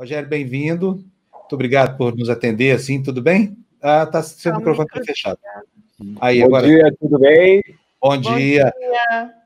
Rogério, 0.00 0.26
bem-vindo. 0.26 1.04
Muito 1.30 1.52
obrigado 1.52 1.98
por 1.98 2.16
nos 2.16 2.30
atender 2.30 2.74
assim, 2.74 3.02
tudo 3.02 3.20
bem? 3.20 3.54
Ah, 3.82 4.06
tá, 4.06 4.22
seu 4.22 4.56
microfone 4.56 4.88
está 4.90 5.04
fechado. 5.04 5.38
Aí, 6.18 6.40
Bom 6.40 6.46
agora... 6.46 6.66
dia, 6.66 6.96
tudo 6.98 7.18
bem? 7.18 7.62
Bom, 8.00 8.18
Bom 8.18 8.34
dia. 8.34 8.72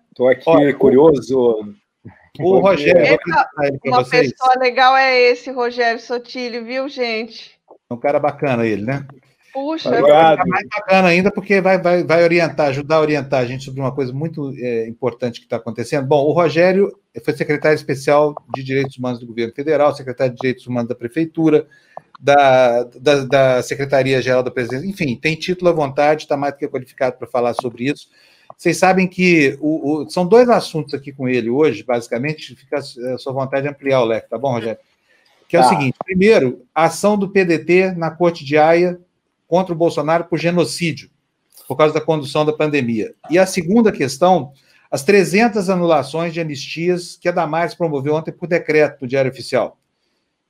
Estou 0.08 0.28
aqui 0.28 0.44
Olha, 0.46 0.72
curioso. 0.72 1.74
O 2.38 2.60
Rogério. 2.60 3.02
Eita, 3.04 3.48
uma 3.84 4.04
vocês. 4.04 4.30
pessoa 4.30 4.54
legal 4.60 4.96
é 4.96 5.22
esse, 5.22 5.50
Rogério 5.50 6.00
Sotilho, 6.00 6.64
viu, 6.64 6.88
gente? 6.88 7.58
É 7.90 7.92
um 7.92 7.98
cara 7.98 8.20
bacana 8.20 8.64
ele, 8.64 8.82
né? 8.82 9.04
Puxa, 9.54 9.88
Obrigado. 9.88 10.40
é 10.40 10.46
mais 10.46 10.66
bacana 10.68 11.06
ainda 11.06 11.30
porque 11.30 11.60
vai, 11.60 11.80
vai, 11.80 12.02
vai 12.02 12.24
orientar, 12.24 12.70
ajudar 12.70 12.96
a 12.96 13.00
orientar 13.00 13.40
a 13.40 13.46
gente 13.46 13.62
sobre 13.62 13.80
uma 13.80 13.94
coisa 13.94 14.12
muito 14.12 14.52
é, 14.58 14.88
importante 14.88 15.38
que 15.38 15.46
está 15.46 15.58
acontecendo. 15.58 16.08
Bom, 16.08 16.24
o 16.24 16.32
Rogério 16.32 16.90
foi 17.24 17.32
secretário 17.34 17.76
especial 17.76 18.34
de 18.52 18.64
Direitos 18.64 18.98
Humanos 18.98 19.20
do 19.20 19.26
Governo 19.28 19.54
Federal, 19.54 19.94
secretário 19.94 20.34
de 20.34 20.40
Direitos 20.40 20.66
Humanos 20.66 20.88
da 20.88 20.96
Prefeitura, 20.96 21.68
da, 22.20 22.82
da, 23.00 23.24
da 23.24 23.62
Secretaria-Geral 23.62 24.42
da 24.42 24.50
Presidência, 24.50 24.88
enfim, 24.88 25.14
tem 25.14 25.36
título 25.36 25.70
à 25.70 25.72
vontade, 25.72 26.22
está 26.22 26.36
mais 26.36 26.54
do 26.54 26.58
que 26.58 26.66
qualificado 26.66 27.16
para 27.16 27.28
falar 27.28 27.54
sobre 27.54 27.84
isso. 27.84 28.08
Vocês 28.58 28.76
sabem 28.76 29.06
que 29.06 29.56
o, 29.60 30.02
o, 30.02 30.10
são 30.10 30.26
dois 30.26 30.48
assuntos 30.48 30.94
aqui 30.94 31.12
com 31.12 31.28
ele 31.28 31.48
hoje, 31.48 31.84
basicamente, 31.84 32.56
fica 32.56 32.78
a 32.78 33.18
sua 33.18 33.32
vontade 33.32 33.62
de 33.62 33.68
ampliar 33.68 34.00
o 34.00 34.04
leque, 34.04 34.28
tá 34.28 34.36
bom, 34.36 34.50
Rogério? 34.50 34.80
Que 35.48 35.56
é 35.56 35.60
tá. 35.60 35.66
o 35.66 35.68
seguinte: 35.68 35.96
primeiro, 36.04 36.62
a 36.74 36.86
ação 36.86 37.16
do 37.16 37.28
PDT 37.28 37.92
na 37.92 38.10
Corte 38.10 38.44
de 38.44 38.58
Haia 38.58 38.98
contra 39.54 39.72
o 39.72 39.78
Bolsonaro 39.78 40.24
por 40.24 40.36
genocídio, 40.36 41.08
por 41.68 41.76
causa 41.76 41.94
da 41.94 42.00
condução 42.00 42.44
da 42.44 42.52
pandemia. 42.52 43.14
E 43.30 43.38
a 43.38 43.46
segunda 43.46 43.92
questão, 43.92 44.52
as 44.90 45.04
300 45.04 45.70
anulações 45.70 46.34
de 46.34 46.40
anistias 46.40 47.16
que 47.16 47.28
a 47.28 47.30
Damares 47.30 47.72
promoveu 47.72 48.16
ontem 48.16 48.32
por 48.32 48.48
decreto 48.48 48.98
do 48.98 49.06
Diário 49.06 49.30
Oficial. 49.30 49.78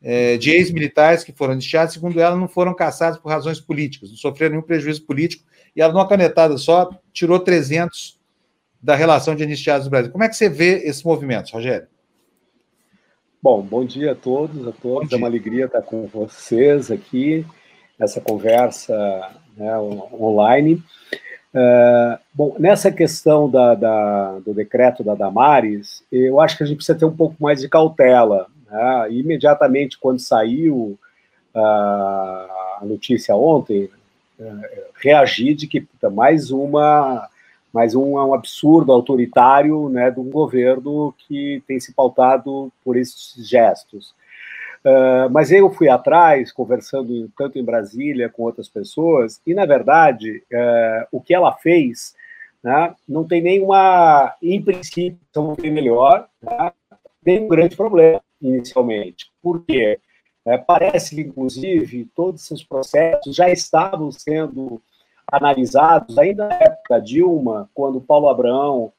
É, 0.03 0.39
de 0.39 0.53
ex-militares 0.53 1.23
que 1.23 1.33
foram 1.33 1.53
anistiados, 1.53 1.93
segundo 1.93 2.19
ela, 2.19 2.35
não 2.35 2.49
foram 2.49 2.73
caçados 2.75 3.19
por 3.19 3.29
razões 3.29 3.61
políticas, 3.61 4.09
não 4.09 4.17
sofreram 4.17 4.53
nenhum 4.53 4.67
prejuízo 4.67 5.05
político, 5.05 5.45
e 5.77 5.83
ela, 5.83 5.93
numa 5.93 6.09
canetada 6.09 6.57
só, 6.57 6.89
tirou 7.13 7.39
300 7.39 8.19
da 8.83 8.95
relação 8.95 9.37
de 9.37 9.43
anistiados 9.43 9.87
do 9.87 9.91
Brasil. 9.91 10.11
Como 10.11 10.25
é 10.25 10.31
que 10.31 10.37
você 10.37 10.49
vê 10.49 10.79
esses 10.79 11.03
movimentos, 11.03 11.53
Rogério? 11.53 11.89
Bom, 13.43 13.61
bom 13.61 13.85
dia 13.85 14.13
a 14.13 14.15
todos, 14.15 14.67
a 14.67 14.73
todos. 14.73 15.13
É 15.13 15.17
uma 15.17 15.27
alegria 15.27 15.67
estar 15.67 15.83
com 15.83 16.07
vocês 16.07 16.91
aqui 16.91 17.45
nessa 17.99 18.21
conversa 18.21 18.95
né, 19.57 19.77
online. 19.79 20.83
Uh, 21.55 22.19
bom, 22.35 22.57
nessa 22.59 22.91
questão 22.91 23.49
da, 23.49 23.75
da, 23.75 24.39
do 24.41 24.53
decreto 24.53 25.05
da 25.05 25.15
Damares, 25.15 26.05
eu 26.11 26.41
acho 26.41 26.57
que 26.57 26.65
a 26.65 26.67
gente 26.67 26.79
precisa 26.79 26.99
ter 26.99 27.05
um 27.05 27.17
pouco 27.17 27.37
mais 27.39 27.61
de 27.61 27.69
cautela. 27.69 28.49
Né? 28.69 29.13
Imediatamente, 29.13 29.99
quando 29.99 30.19
saiu 30.19 30.99
uh, 31.55 31.59
a 31.59 32.81
notícia 32.83 33.37
ontem, 33.37 33.89
uh, 34.41 34.61
reagir 35.01 35.55
de 35.55 35.67
que 35.69 35.87
mais 36.13 36.51
uma 36.51 37.29
mais 37.73 37.93
um, 37.97 38.13
um 38.13 38.33
absurdo 38.33 38.93
autoritário 38.93 39.89
né, 39.89 40.09
de 40.09 40.21
um 40.21 40.31
governo 40.31 41.13
que 41.27 41.61
tem 41.67 41.81
se 41.81 41.93
pautado 41.93 42.73
por 42.85 42.97
esses 42.97 43.35
gestos. 43.49 44.15
Uh, 44.85 45.31
mas 45.31 45.51
eu 45.51 45.71
fui 45.71 45.89
atrás, 45.89 46.53
conversando 46.53 47.31
tanto 47.37 47.59
em 47.59 47.65
Brasília 47.65 48.29
com 48.29 48.43
outras 48.43 48.69
pessoas, 48.69 49.41
e 49.47 49.55
na 49.55 49.65
verdade, 49.65 50.43
uh, 50.53 51.07
o 51.11 51.21
que 51.23 51.35
ela 51.35 51.53
fez 51.53 52.15
né, 52.63 52.95
não 53.09 53.25
tem 53.25 53.43
nenhuma, 53.43 54.35
em 54.43 54.63
princípio, 54.63 55.19
não 55.35 55.55
tem 55.55 55.71
melhor, 55.71 56.29
né, 56.43 56.73
tem 57.23 57.45
um 57.45 57.49
grande 57.49 57.77
problema 57.77 58.23
inicialmente. 58.41 59.31
Por 59.43 59.65
quê? 59.65 59.99
É, 60.47 60.59
parece 60.59 61.15
que, 61.15 61.23
inclusive, 61.23 62.11
todos 62.15 62.45
esses 62.45 62.63
processos 62.63 63.35
já 63.35 63.49
estavam 63.51 64.13
sendo 64.13 64.81
analisados 65.31 66.19
ainda 66.19 66.49
na 66.49 66.55
época 66.55 66.83
da 66.91 66.99
Dilma, 66.99 67.71
quando 67.73 68.01
Paulo 68.01 68.29
Abraão 68.29 68.93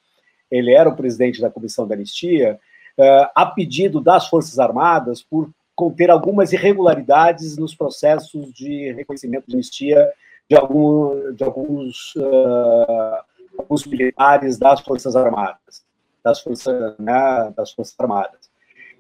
ele 0.50 0.74
era 0.74 0.90
o 0.90 0.96
presidente 0.96 1.40
da 1.42 1.50
Comissão 1.50 1.88
da 1.88 1.96
Anistia, 1.96 2.60
uh, 2.98 3.30
a 3.36 3.46
pedido 3.46 4.02
das 4.02 4.28
Forças 4.28 4.58
Armadas 4.58 5.22
por 5.22 5.50
conter 5.76 6.10
algumas 6.10 6.54
irregularidades 6.54 7.58
nos 7.58 7.76
processos 7.76 8.52
de 8.54 8.94
reconhecimento 8.94 9.48
de 9.48 9.56
anistia 9.56 10.10
de, 10.50 10.56
algum, 10.56 11.34
de 11.34 11.44
alguns, 11.44 12.16
uh, 12.16 13.18
alguns 13.58 13.86
militares 13.86 14.58
das 14.58 14.80
Forças 14.82 15.16
Armadas, 15.16 15.84
das 16.24 16.40
Forças, 16.42 16.98
né, 16.98 17.54
das 17.56 17.72
forças 17.72 17.96
Armadas. 18.00 18.50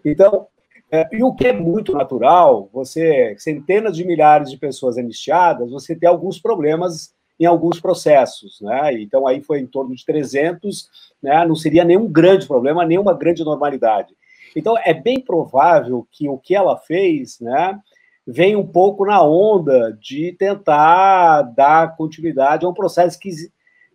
Então, 0.03 0.47
é, 0.91 1.07
e 1.11 1.23
o 1.23 1.33
que 1.33 1.47
é 1.47 1.53
muito 1.53 1.93
natural, 1.93 2.69
você, 2.71 3.35
centenas 3.39 3.95
de 3.95 4.05
milhares 4.05 4.51
de 4.51 4.57
pessoas 4.57 4.97
anistiadas, 4.97 5.71
você 5.71 5.95
tem 5.95 6.07
alguns 6.07 6.39
problemas 6.39 7.13
em 7.39 7.45
alguns 7.45 7.79
processos, 7.81 8.61
né? 8.61 8.93
Então 9.01 9.27
aí 9.27 9.41
foi 9.41 9.59
em 9.59 9.67
torno 9.67 9.93
de 9.93 10.05
300, 10.05 10.89
né? 11.21 11.45
Não 11.45 11.55
seria 11.55 11.83
nenhum 11.83 12.07
grande 12.07 12.47
problema, 12.47 12.85
nenhuma 12.85 13.13
grande 13.13 13.43
normalidade. 13.43 14.15
Então, 14.55 14.75
é 14.77 14.93
bem 14.93 15.19
provável 15.19 16.07
que 16.11 16.29
o 16.29 16.37
que 16.37 16.55
ela 16.55 16.77
fez, 16.77 17.39
né, 17.39 17.77
vem 18.25 18.55
um 18.55 18.65
pouco 18.65 19.05
na 19.05 19.21
onda 19.21 19.97
de 20.01 20.31
tentar 20.33 21.41
dar 21.41 21.95
continuidade 21.95 22.65
a 22.65 22.69
um 22.69 22.73
processo 22.73 23.19
que, 23.19 23.29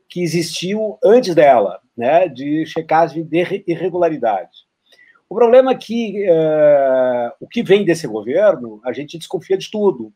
que 0.09 0.23
existiu 0.23 0.99
antes 1.03 1.35
dela, 1.35 1.81
né, 1.97 2.29
de 2.29 2.65
checagem 2.67 3.25
de 3.25 3.65
irregularidade. 3.67 4.51
O 5.29 5.35
problema 5.35 5.73
é 5.73 5.77
que 5.77 6.27
uh, 6.29 7.33
o 7.41 7.47
que 7.47 7.63
vem 7.63 7.85
desse 7.85 8.07
governo, 8.07 8.81
a 8.85 8.93
gente 8.93 9.17
desconfia 9.17 9.57
de 9.57 9.71
tudo, 9.71 10.13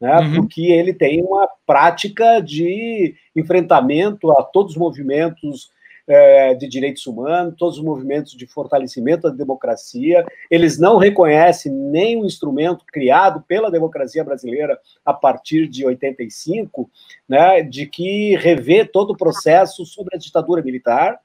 né, 0.00 0.16
uhum. 0.18 0.34
porque 0.34 0.66
ele 0.66 0.92
tem 0.92 1.22
uma 1.22 1.48
prática 1.64 2.40
de 2.40 3.14
enfrentamento 3.34 4.30
a 4.32 4.42
todos 4.42 4.72
os 4.72 4.78
movimentos 4.78 5.70
é, 6.06 6.54
de 6.54 6.68
direitos 6.68 7.06
humanos, 7.06 7.54
todos 7.58 7.78
os 7.78 7.84
movimentos 7.84 8.32
de 8.32 8.46
fortalecimento 8.46 9.28
da 9.28 9.34
democracia. 9.34 10.24
Eles 10.50 10.78
não 10.78 10.98
reconhecem 10.98 11.72
nenhum 11.72 12.24
instrumento 12.24 12.84
criado 12.86 13.42
pela 13.46 13.70
democracia 13.70 14.22
brasileira 14.22 14.78
a 15.04 15.12
partir 15.12 15.66
de 15.68 15.84
85, 15.84 16.88
né, 17.28 17.62
de 17.62 17.86
que 17.86 18.36
revê 18.36 18.84
todo 18.84 19.10
o 19.10 19.16
processo 19.16 19.84
sobre 19.84 20.14
a 20.14 20.18
ditadura 20.18 20.62
militar. 20.62 21.18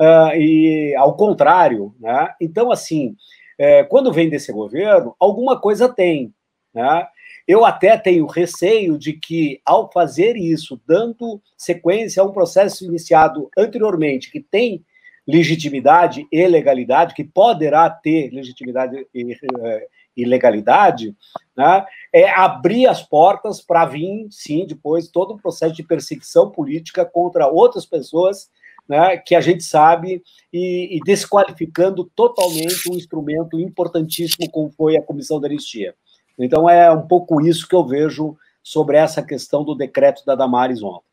Uh, 0.00 0.34
e 0.36 0.96
ao 0.96 1.14
contrário, 1.14 1.94
né? 2.00 2.34
Então, 2.40 2.72
assim, 2.72 3.14
é, 3.58 3.84
quando 3.84 4.12
vem 4.12 4.28
desse 4.28 4.52
governo, 4.52 5.14
alguma 5.20 5.60
coisa 5.60 5.88
tem, 5.88 6.34
né? 6.74 7.06
Eu 7.46 7.64
até 7.64 7.96
tenho 7.96 8.26
receio 8.26 8.98
de 8.98 9.12
que, 9.12 9.60
ao 9.64 9.90
fazer 9.90 10.36
isso, 10.36 10.80
dando 10.86 11.40
sequência 11.56 12.22
a 12.22 12.26
um 12.26 12.32
processo 12.32 12.84
iniciado 12.84 13.50
anteriormente, 13.56 14.30
que 14.30 14.40
tem 14.40 14.84
legitimidade 15.26 16.26
e 16.30 16.46
legalidade, 16.46 17.14
que 17.14 17.24
poderá 17.24 17.88
ter 17.88 18.30
legitimidade 18.30 19.06
e, 19.14 19.32
eh, 19.32 19.88
e 20.16 20.24
legalidade, 20.24 21.14
né, 21.56 21.84
é 22.12 22.28
abrir 22.28 22.86
as 22.86 23.02
portas 23.02 23.60
para 23.60 23.86
vir, 23.86 24.26
sim, 24.30 24.66
depois 24.66 25.08
todo 25.08 25.34
um 25.34 25.38
processo 25.38 25.74
de 25.74 25.82
perseguição 25.82 26.50
política 26.50 27.04
contra 27.04 27.46
outras 27.46 27.86
pessoas 27.86 28.50
né, 28.88 29.16
que 29.16 29.34
a 29.34 29.40
gente 29.40 29.62
sabe, 29.62 30.22
e, 30.52 30.96
e, 30.96 31.00
desqualificando 31.00 32.10
totalmente 32.16 32.90
um 32.90 32.94
instrumento 32.94 33.58
importantíssimo 33.58 34.50
como 34.50 34.70
foi 34.70 34.96
a 34.96 35.02
Comissão 35.02 35.40
da 35.40 35.46
Anistia. 35.46 35.94
Então 36.38 36.68
é 36.68 36.90
um 36.90 37.06
pouco 37.06 37.40
isso 37.40 37.68
que 37.68 37.74
eu 37.74 37.86
vejo 37.86 38.36
sobre 38.62 38.96
essa 38.96 39.22
questão 39.22 39.64
do 39.64 39.74
decreto 39.74 40.24
da 40.24 40.34
Damares 40.34 40.82
ontem. 40.82 41.04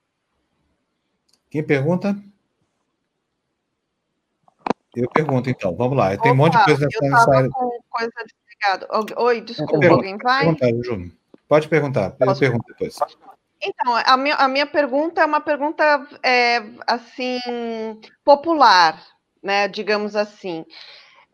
Quem 1.50 1.64
pergunta? 1.64 2.16
Eu 4.96 5.10
pergunto, 5.10 5.50
então. 5.50 5.76
Vamos 5.76 5.98
lá. 5.98 6.16
Tem 6.18 6.32
um 6.32 6.36
monte 6.36 6.58
de 6.58 6.64
coisa 6.66 6.88
nessa 7.02 7.36
área. 7.36 7.50
com 7.50 7.80
coisa 7.90 8.12
desligada. 8.26 8.88
Oi, 9.22 9.42
desculpa, 9.42 9.88
alguém 9.88 10.18
vai? 10.18 10.46
Pode 11.48 11.68
perguntar. 11.68 12.16
Eu 12.20 12.38
pergunto 12.38 12.66
depois. 12.68 12.96
Então, 13.62 13.94
a 13.94 14.16
minha, 14.16 14.36
a 14.36 14.48
minha 14.48 14.66
pergunta 14.66 15.22
é 15.22 15.26
uma 15.26 15.42
pergunta, 15.42 16.08
é, 16.24 16.64
assim, 16.88 17.40
popular, 18.24 19.04
né, 19.44 19.68
digamos 19.68 20.16
assim. 20.16 20.66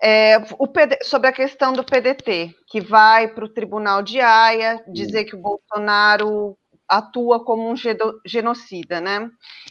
É, 0.08 0.38
PD, 0.68 1.00
sobre 1.02 1.28
a 1.28 1.34
questão 1.34 1.74
do 1.74 1.84
PDT, 1.84 2.54
que 2.68 2.80
vai 2.80 3.28
para 3.28 3.44
o 3.44 3.50
Tribunal 3.50 4.04
de 4.04 4.22
Haia 4.22 4.80
dizer 4.88 5.24
que 5.26 5.36
o 5.36 5.42
Bolsonaro 5.42 6.56
atua 6.88 7.44
como 7.44 7.68
um 7.68 7.76
genocida, 8.24 9.02
né? 9.02 9.28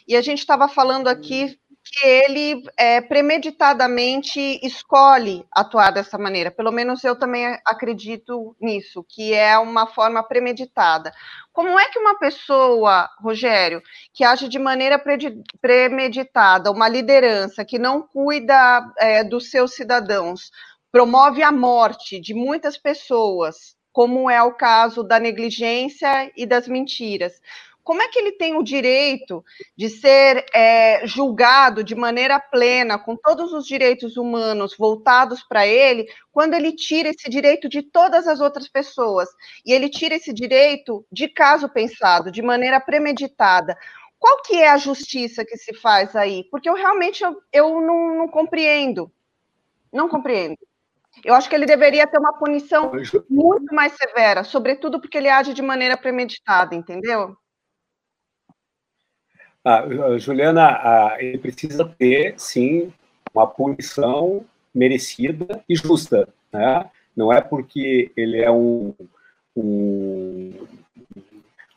E 0.09 0.17
a 0.17 0.21
gente 0.21 0.41
estava 0.41 0.67
falando 0.67 1.07
aqui 1.07 1.57
que 1.85 2.07
ele 2.07 2.63
é, 2.79 3.01
premeditadamente 3.01 4.41
escolhe 4.63 5.45
atuar 5.53 5.91
dessa 5.91 6.17
maneira. 6.17 6.51
Pelo 6.51 6.73
menos 6.73 7.05
eu 7.05 7.15
também 7.15 7.59
acredito 7.65 8.57
nisso, 8.61 9.05
que 9.07 9.35
é 9.35 9.59
uma 9.59 9.87
forma 9.87 10.23
premeditada. 10.23 11.13
Como 11.53 11.79
é 11.79 11.89
que 11.91 11.99
uma 11.99 12.19
pessoa, 12.19 13.09
Rogério, 13.21 13.83
que 14.13 14.25
age 14.25 14.49
de 14.49 14.59
maneira 14.59 15.03
premeditada, 15.61 16.71
uma 16.71 16.89
liderança 16.89 17.65
que 17.65 17.79
não 17.79 18.01
cuida 18.03 18.85
é, 18.99 19.23
dos 19.23 19.51
seus 19.51 19.75
cidadãos, 19.75 20.51
promove 20.91 21.43
a 21.43 21.53
morte 21.53 22.19
de 22.19 22.33
muitas 22.33 22.79
pessoas, 22.79 23.77
como 23.93 24.31
é 24.31 24.43
o 24.43 24.55
caso 24.55 25.03
da 25.03 25.21
negligência 25.21 26.33
e 26.37 26.47
das 26.47 26.67
mentiras 26.67 27.41
como 27.85 28.01
é 28.01 28.09
que 28.09 28.19
ele 28.19 28.33
tem 28.33 28.57
o 28.57 28.63
direito 28.63 29.45
de 29.77 29.91
ser 29.91 30.47
é, 30.55 31.07
julgado 31.07 31.85
de 31.85 31.95
maneira 31.95 32.41
plena, 32.41 32.99
com 32.99 33.15
todos 33.15 33.53
os 33.53 33.67
direitos 33.67 34.17
humanos 34.17 34.75
voltados 34.77 35.43
para 35.43 35.67
ele, 35.67 36.07
quando 36.33 36.55
ele 36.55 36.73
tira 36.73 37.11
esse 37.11 37.29
direito 37.29 37.69
de 37.69 37.83
todas 37.83 38.27
as 38.27 38.41
outras 38.41 38.67
pessoas? 38.67 39.29
E 39.65 39.73
ele 39.73 39.91
tira 39.91 40.15
esse 40.15 40.33
direito 40.33 41.07
de 41.13 41.29
caso 41.29 41.69
pensado, 41.69 42.33
de 42.33 42.41
maneira 42.41 42.81
premeditada. 42.81 43.77
Qual 44.19 44.41
que 44.43 44.57
é 44.57 44.71
a 44.71 44.79
justiça 44.79 45.45
que 45.45 45.59
se 45.59 45.75
faz 45.75 46.17
aí? 46.17 46.45
Porque 46.51 46.69
eu 46.69 46.75
realmente 46.75 47.23
eu, 47.23 47.37
eu 47.53 47.81
não, 47.83 48.17
não 48.17 48.29
compreendo. 48.29 49.13
Não 49.93 50.09
compreendo. 50.09 50.57
Eu 51.23 51.35
acho 51.35 51.49
que 51.49 51.55
ele 51.55 51.67
deveria 51.67 52.07
ter 52.07 52.19
uma 52.19 52.33
punição 52.33 52.91
muito 53.29 53.75
mais 53.75 53.93
severa, 53.93 54.43
sobretudo 54.43 54.99
porque 54.99 55.19
ele 55.19 55.29
age 55.29 55.53
de 55.53 55.63
maneira 55.63 55.97
premeditada, 55.97 56.75
entendeu? 56.75 57.37
Ah, 59.64 59.82
Juliana, 60.19 60.66
ah, 60.66 61.16
ele 61.19 61.38
precisa 61.38 61.87
ter, 61.87 62.34
sim, 62.37 62.93
uma 63.34 63.46
punição 63.46 64.44
merecida 64.75 65.62
e 65.66 65.75
justa. 65.75 66.28
Né? 66.52 66.84
Não 67.16 67.32
é 67.32 67.40
porque 67.40 68.12
ele 68.14 68.43
é 68.43 68.50
um, 68.50 68.93
um, 69.56 70.52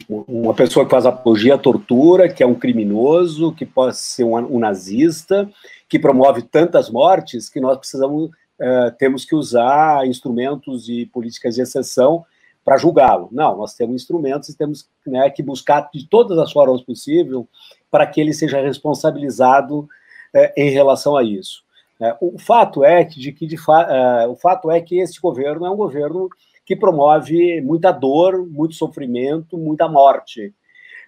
uma 0.09 0.53
pessoa 0.53 0.85
que 0.85 0.91
faz 0.91 1.05
apologia 1.05 1.55
à 1.55 1.57
tortura, 1.57 2.27
que 2.27 2.43
é 2.43 2.45
um 2.45 2.55
criminoso, 2.55 3.53
que 3.53 3.65
pode 3.65 3.97
ser 3.97 4.25
um, 4.25 4.35
um 4.35 4.59
nazista, 4.59 5.49
que 5.87 5.97
promove 5.97 6.41
tantas 6.41 6.89
mortes, 6.89 7.49
que 7.49 7.61
nós 7.61 7.77
precisamos, 7.77 8.29
uh, 8.29 8.91
temos 8.97 9.23
que 9.23 9.33
usar 9.33 10.05
instrumentos 10.05 10.89
e 10.89 11.05
políticas 11.05 11.55
de 11.55 11.61
exceção 11.61 12.25
para 12.65 12.77
julgá-lo. 12.77 13.29
Não, 13.31 13.55
nós 13.55 13.73
temos 13.75 13.95
instrumentos 13.95 14.49
e 14.49 14.57
temos 14.57 14.89
né, 15.05 15.29
que 15.29 15.41
buscar 15.41 15.89
de 15.93 16.05
todas 16.05 16.37
as 16.37 16.51
formas 16.51 16.81
possíveis 16.81 17.45
para 17.89 18.05
que 18.05 18.19
ele 18.19 18.33
seja 18.33 18.61
responsabilizado 18.61 19.87
é, 20.33 20.53
em 20.57 20.69
relação 20.69 21.15
a 21.15 21.23
isso. 21.23 21.63
É, 21.99 22.15
o 22.21 22.37
fato 22.37 22.83
é 22.83 23.03
que, 23.03 23.19
de 23.19 23.31
que 23.31 23.47
de 23.47 23.57
fa 23.57 23.81
é, 23.83 24.27
o 24.27 24.35
fato 24.35 24.69
é 24.69 24.79
que 24.79 24.99
esse 24.99 25.19
governo 25.19 25.65
é 25.65 25.69
um 25.69 25.75
governo 25.75 26.29
que 26.65 26.75
promove 26.75 27.61
muita 27.61 27.91
dor, 27.91 28.45
muito 28.45 28.75
sofrimento, 28.75 29.57
muita 29.57 29.87
morte. 29.87 30.53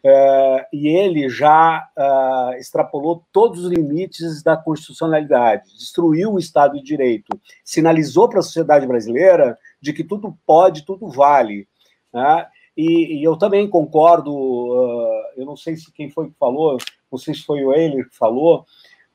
É, 0.04 0.68
e 0.72 0.88
ele 0.88 1.28
já 1.28 1.86
é, 1.98 2.60
extrapolou 2.60 3.24
todos 3.34 3.66
os 3.66 3.72
limites 3.72 4.42
da 4.42 4.56
constitucionalidade, 4.56 5.76
destruiu 5.78 6.34
o 6.34 6.40
Estado 6.40 6.78
de 6.78 6.84
Direito, 6.84 7.38
sinalizou 7.64 8.30
para 8.30 8.40
a 8.40 8.44
sociedade 8.44 8.88
brasileira 8.88 9.58
de 9.82 9.92
que 9.92 10.04
tudo 10.04 10.38
pode, 10.48 10.86
tudo 10.86 11.10
vale. 11.10 11.68
Né? 12.14 12.48
E, 12.78 13.20
e, 13.20 13.24
eu 13.24 13.36
também 13.36 13.70
concordo, 13.70 14.32
eu 15.40 15.46
não 15.46 15.56
sei 15.56 15.78
se 15.78 15.92
quem 15.92 16.10
foi 16.10 16.28
que 16.28 16.36
falou, 16.38 16.78
não 17.12 17.18
sei 17.18 17.34
se 17.34 17.44
foi 17.44 17.64
o 17.64 17.74
Euler 17.74 18.10
que 18.10 18.16
falou, 18.16 18.66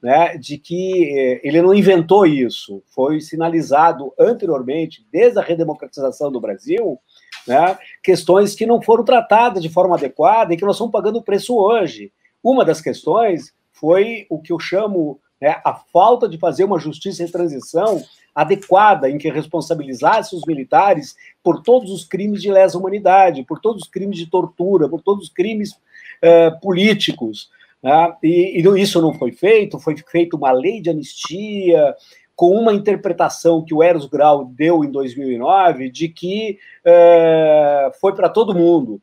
né, 0.02 0.36
de 0.36 0.58
que 0.58 1.18
eh, 1.18 1.40
ele 1.42 1.62
não 1.62 1.74
inventou 1.74 2.26
isso, 2.26 2.82
foi 2.86 3.20
sinalizado 3.20 4.12
anteriormente, 4.18 5.06
desde 5.10 5.38
a 5.38 5.42
redemocratização 5.42 6.30
do 6.30 6.40
Brasil, 6.40 6.98
né, 7.46 7.78
questões 8.02 8.54
que 8.54 8.66
não 8.66 8.82
foram 8.82 9.04
tratadas 9.04 9.62
de 9.62 9.68
forma 9.68 9.96
adequada 9.96 10.52
e 10.52 10.56
que 10.56 10.64
nós 10.64 10.76
estamos 10.76 10.92
pagando 10.92 11.18
o 11.18 11.22
preço 11.22 11.56
hoje. 11.56 12.12
Uma 12.42 12.64
das 12.64 12.80
questões 12.80 13.54
foi 13.72 14.26
o 14.28 14.40
que 14.40 14.52
eu 14.52 14.58
chamo 14.58 15.20
né, 15.40 15.60
a 15.64 15.74
falta 15.74 16.28
de 16.28 16.38
fazer 16.38 16.64
uma 16.64 16.78
justiça 16.78 17.22
em 17.22 17.30
transição 17.30 18.02
adequada, 18.34 19.08
em 19.08 19.16
que 19.16 19.30
responsabilizasse 19.30 20.34
os 20.34 20.44
militares 20.46 21.14
por 21.42 21.62
todos 21.62 21.90
os 21.90 22.04
crimes 22.04 22.42
de 22.42 22.50
lesa 22.50 22.76
humanidade, 22.76 23.44
por 23.44 23.60
todos 23.60 23.82
os 23.84 23.88
crimes 23.88 24.18
de 24.18 24.26
tortura, 24.26 24.88
por 24.88 25.00
todos 25.00 25.24
os 25.24 25.32
crimes 25.32 25.78
uh, 26.24 26.60
políticos. 26.60 27.50
Né? 27.82 28.14
E, 28.22 28.60
e 28.60 28.80
isso 28.80 29.00
não 29.02 29.12
foi 29.12 29.32
feito, 29.32 29.78
foi 29.78 29.96
feita 29.96 30.36
uma 30.36 30.50
lei 30.50 30.80
de 30.80 30.90
anistia, 30.90 31.94
com 32.34 32.50
uma 32.50 32.72
interpretação 32.72 33.64
que 33.64 33.74
o 33.74 33.82
Eros 33.82 34.06
Grau 34.06 34.46
deu 34.46 34.82
em 34.84 34.90
2009, 34.90 35.90
de 35.90 36.08
que 36.08 36.58
uh, 36.84 37.92
foi 38.00 38.14
para 38.14 38.28
todo 38.28 38.54
mundo, 38.54 39.00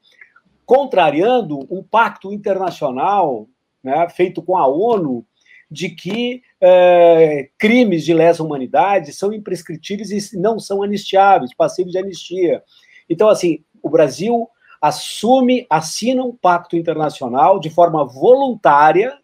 contrariando 0.66 1.60
um 1.70 1.84
pacto 1.84 2.34
internacional 2.34 3.48
né, 3.84 4.08
feito 4.10 4.42
com 4.42 4.58
a 4.58 4.68
ONU, 4.68 5.26
de 5.70 5.90
que 5.90 6.44
é, 6.60 7.50
crimes 7.58 8.04
de 8.04 8.14
lesa 8.14 8.44
humanidade 8.44 9.14
são 9.14 9.32
imprescritíveis 9.32 10.34
e 10.34 10.38
não 10.38 10.60
são 10.60 10.84
anistiáveis, 10.84 11.54
passíveis 11.54 11.94
de 11.94 11.98
anistia. 11.98 12.62
Então, 13.10 13.30
assim, 13.30 13.64
o 13.82 13.90
Brasil 13.90 14.50
assume, 14.82 15.68
assina 15.70 16.24
um 16.24 16.36
pacto 16.36 16.76
internacional 16.76 17.60
de 17.60 17.70
forma 17.70 18.04
voluntária, 18.04 19.18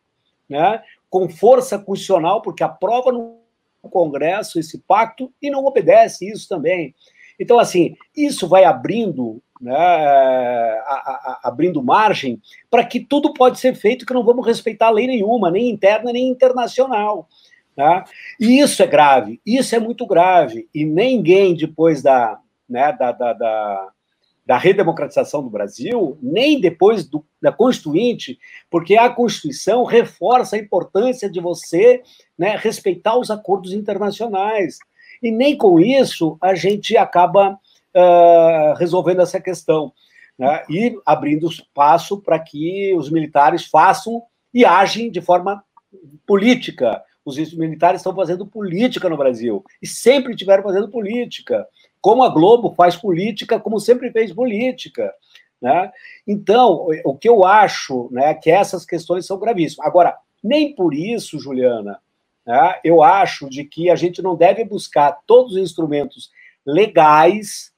né, 0.48 0.82
com 1.10 1.28
força 1.28 1.80
constitucional, 1.80 2.42
porque 2.42 2.64
aprova 2.64 3.12
no 3.12 3.40
Congresso 3.90 4.60
esse 4.60 4.78
pacto 4.80 5.32
e 5.42 5.50
não 5.50 5.66
obedece 5.66 6.30
isso 6.30 6.48
também. 6.48 6.94
Então, 7.40 7.58
assim, 7.60 7.96
isso 8.16 8.48
vai 8.48 8.64
abrindo, 8.64 9.42
né, 9.60 9.76
a, 9.76 10.94
a, 10.94 11.40
abrindo 11.44 11.84
margem 11.84 12.42
para 12.70 12.86
que 12.86 13.00
tudo 13.00 13.34
pode 13.34 13.60
ser 13.60 13.76
feito, 13.76 14.06
que 14.06 14.14
não 14.14 14.24
vamos 14.24 14.46
respeitar 14.46 14.90
lei 14.90 15.08
nenhuma, 15.08 15.50
nem 15.50 15.70
interna, 15.70 16.12
nem 16.12 16.28
internacional. 16.28 17.28
Né? 17.76 18.04
E 18.40 18.60
isso 18.60 18.82
é 18.82 18.88
grave, 18.88 19.40
isso 19.46 19.76
é 19.76 19.80
muito 19.80 20.06
grave. 20.06 20.68
E 20.74 20.84
ninguém, 20.84 21.56
depois 21.56 22.02
da, 22.02 22.40
né, 22.68 22.92
da, 22.92 23.12
da, 23.12 23.34
da, 23.34 23.90
da 24.48 24.58
redemocratização 24.58 25.44
do 25.44 25.50
Brasil, 25.50 26.18
nem 26.22 26.62
depois 26.62 27.06
do, 27.06 27.26
da 27.42 27.52
Constituinte, 27.52 28.40
porque 28.72 28.96
a 28.96 29.10
Constituição 29.10 29.84
reforça 29.84 30.56
a 30.56 30.60
importância 30.60 31.30
de 31.30 31.42
você 31.42 32.02
né, 32.40 32.56
respeitar 32.56 33.18
os 33.18 33.30
acordos 33.30 33.74
internacionais. 33.74 34.78
E 35.22 35.32
nem 35.32 35.58
com 35.58 35.82
isso 35.82 36.38
a 36.42 36.56
gente 36.56 36.96
acaba 36.96 37.60
uh, 37.94 38.74
resolvendo 38.78 39.22
essa 39.22 39.42
questão. 39.42 39.92
Né? 40.40 40.64
E 40.70 40.98
abrindo 41.06 41.50
espaço 41.50 42.22
para 42.22 42.40
que 42.40 42.96
os 42.96 43.10
militares 43.10 43.66
façam 43.66 44.24
e 44.54 44.64
agem 44.64 45.12
de 45.12 45.20
forma 45.20 45.62
política. 46.26 47.04
Os 47.26 47.36
militares 47.54 48.00
estão 48.00 48.16
fazendo 48.16 48.48
política 48.48 49.10
no 49.10 49.18
Brasil 49.18 49.62
e 49.82 49.88
sempre 49.88 50.32
estiveram 50.32 50.64
fazendo 50.64 50.90
política, 50.90 51.68
como 52.02 52.24
a 52.24 52.30
Globo 52.30 52.74
faz 52.76 52.96
política, 52.96 53.60
como 53.60 53.80
sempre 53.80 54.12
fez 54.12 54.34
política. 54.34 55.14
Né? 55.62 55.92
Então, 56.26 56.88
o 57.04 57.16
que 57.16 57.28
eu 57.28 57.46
acho 57.46 58.10
né, 58.12 58.34
que 58.34 58.50
essas 58.52 58.86
questões 58.86 59.26
são 59.26 59.40
gravíssimas. 59.40 59.88
Agora, 59.88 60.16
nem 60.44 60.74
por 60.74 60.94
isso, 60.94 61.40
Juliana, 61.40 62.00
né, 62.46 62.80
eu 62.84 63.02
acho 63.02 63.50
de 63.50 63.64
que 63.64 63.90
a 63.90 63.96
gente 63.96 64.22
não 64.22 64.36
deve 64.36 64.64
buscar 64.64 65.20
todos 65.26 65.54
os 65.54 65.58
instrumentos 65.60 66.32
legais 66.66 67.74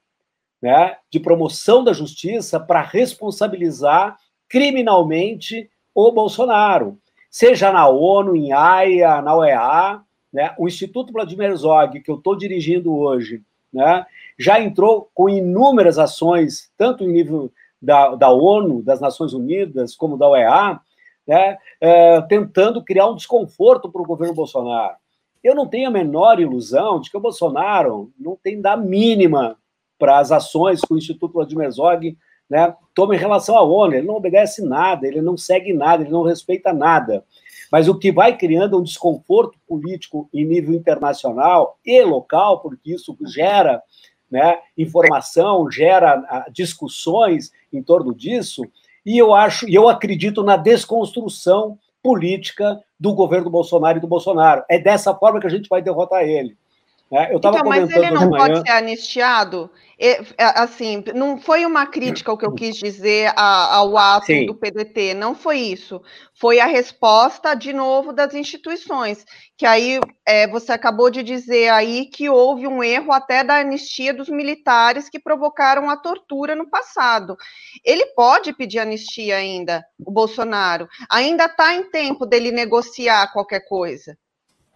né, 0.61 0.97
de 1.09 1.19
promoção 1.19 1.83
da 1.83 1.93
justiça 1.93 2.59
para 2.59 2.81
responsabilizar 2.81 4.17
criminalmente 4.47 5.69
o 5.93 6.11
Bolsonaro, 6.11 6.97
seja 7.29 7.71
na 7.71 7.87
ONU, 7.87 8.35
em 8.35 8.51
AIA, 8.51 9.21
na 9.21 9.35
OEA, 9.35 10.01
né, 10.31 10.53
o 10.57 10.67
Instituto 10.67 11.13
Vladimir 11.13 11.55
Zog, 11.55 11.99
que 12.01 12.11
eu 12.11 12.15
estou 12.15 12.35
dirigindo 12.35 12.95
hoje, 12.95 13.41
né, 13.71 14.05
já 14.37 14.59
entrou 14.59 15.09
com 15.13 15.29
inúmeras 15.29 15.97
ações, 15.97 16.71
tanto 16.77 17.03
em 17.03 17.11
nível 17.11 17.51
da, 17.81 18.15
da 18.15 18.29
ONU, 18.29 18.81
das 18.81 18.99
Nações 18.99 19.33
Unidas, 19.33 19.95
como 19.95 20.17
da 20.17 20.27
OEA, 20.27 20.79
né, 21.27 21.57
é, 21.79 22.21
tentando 22.21 22.83
criar 22.83 23.07
um 23.07 23.15
desconforto 23.15 23.91
para 23.91 24.01
o 24.01 24.05
governo 24.05 24.33
Bolsonaro. 24.33 24.95
Eu 25.43 25.55
não 25.55 25.67
tenho 25.67 25.87
a 25.87 25.91
menor 25.91 26.39
ilusão 26.39 26.99
de 26.99 27.09
que 27.09 27.17
o 27.17 27.21
Bolsonaro 27.21 28.11
não 28.19 28.35
tem 28.35 28.59
da 28.59 28.75
mínima 28.75 29.55
para 29.97 30.19
as 30.19 30.31
ações 30.31 30.81
que 30.81 30.93
o 30.93 30.97
Instituto 30.97 31.33
Vladimir 31.33 31.71
Zog 31.71 32.17
né, 32.49 32.75
toma 32.93 33.15
em 33.15 33.19
relação 33.19 33.55
à 33.55 33.61
ONU. 33.61 33.93
Ele 33.93 34.07
não 34.07 34.15
obedece 34.15 34.61
nada, 34.65 35.07
ele 35.07 35.21
não 35.21 35.37
segue 35.37 35.71
nada, 35.73 36.03
ele 36.03 36.11
não 36.11 36.23
respeita 36.23 36.73
nada. 36.73 37.23
Mas 37.71 37.87
o 37.87 37.95
que 37.95 38.11
vai 38.11 38.35
criando 38.37 38.77
um 38.77 38.83
desconforto 38.83 39.57
político 39.67 40.29
em 40.33 40.45
nível 40.45 40.73
internacional 40.73 41.77
e 41.85 42.01
local, 42.03 42.59
porque 42.61 42.93
isso 42.93 43.15
gera 43.25 43.81
né, 44.29 44.59
informação, 44.77 45.69
gera 45.69 46.23
ah, 46.27 46.45
discussões 46.51 47.51
em 47.71 47.81
torno 47.81 48.13
disso, 48.13 48.63
e 49.05 49.17
eu 49.17 49.33
acho, 49.33 49.67
e 49.67 49.75
eu 49.75 49.87
acredito 49.87 50.43
na 50.43 50.57
desconstrução 50.57 51.77
política 52.01 52.79
do 52.99 53.13
governo 53.13 53.49
Bolsonaro 53.49 53.97
e 53.97 54.01
do 54.01 54.07
Bolsonaro. 54.07 54.63
É 54.69 54.77
dessa 54.77 55.13
forma 55.15 55.39
que 55.39 55.47
a 55.47 55.49
gente 55.49 55.69
vai 55.69 55.81
derrotar 55.81 56.23
ele. 56.23 56.57
É, 57.11 57.31
eu 57.33 57.37
estava 57.37 57.57
então, 57.57 57.69
mas 57.69 57.89
ele 57.89 58.11
não 58.11 58.29
pode 58.29 58.61
ser 58.61 58.69
anistiado? 58.69 59.69
É, 60.01 60.21
assim, 60.37 61.03
não 61.13 61.37
foi 61.37 61.65
uma 61.65 61.85
crítica 61.85 62.31
o 62.31 62.37
que 62.37 62.45
eu 62.45 62.53
quis 62.53 62.77
dizer 62.77 63.33
ao 63.35 63.97
ato 63.97 64.27
Sim. 64.27 64.45
do 64.45 64.55
PDT, 64.55 65.13
não 65.13 65.35
foi 65.35 65.57
isso. 65.57 66.01
Foi 66.39 66.59
a 66.59 66.65
resposta, 66.67 67.53
de 67.55 67.73
novo, 67.73 68.13
das 68.13 68.33
instituições. 68.33 69.25
Que 69.57 69.65
aí 69.65 69.99
é, 70.25 70.47
você 70.47 70.71
acabou 70.71 71.09
de 71.09 71.21
dizer 71.21 71.69
aí 71.69 72.05
que 72.05 72.29
houve 72.29 72.65
um 72.65 72.81
erro 72.81 73.11
até 73.11 73.43
da 73.43 73.57
anistia 73.57 74.13
dos 74.13 74.29
militares 74.29 75.09
que 75.09 75.19
provocaram 75.19 75.89
a 75.89 75.97
tortura 75.97 76.55
no 76.55 76.69
passado. 76.69 77.35
Ele 77.83 78.05
pode 78.15 78.53
pedir 78.53 78.79
anistia 78.79 79.35
ainda, 79.35 79.83
o 79.99 80.11
Bolsonaro. 80.11 80.87
Ainda 81.11 81.45
está 81.45 81.73
em 81.73 81.89
tempo 81.89 82.25
dele 82.25 82.51
negociar 82.51 83.33
qualquer 83.33 83.67
coisa. 83.67 84.15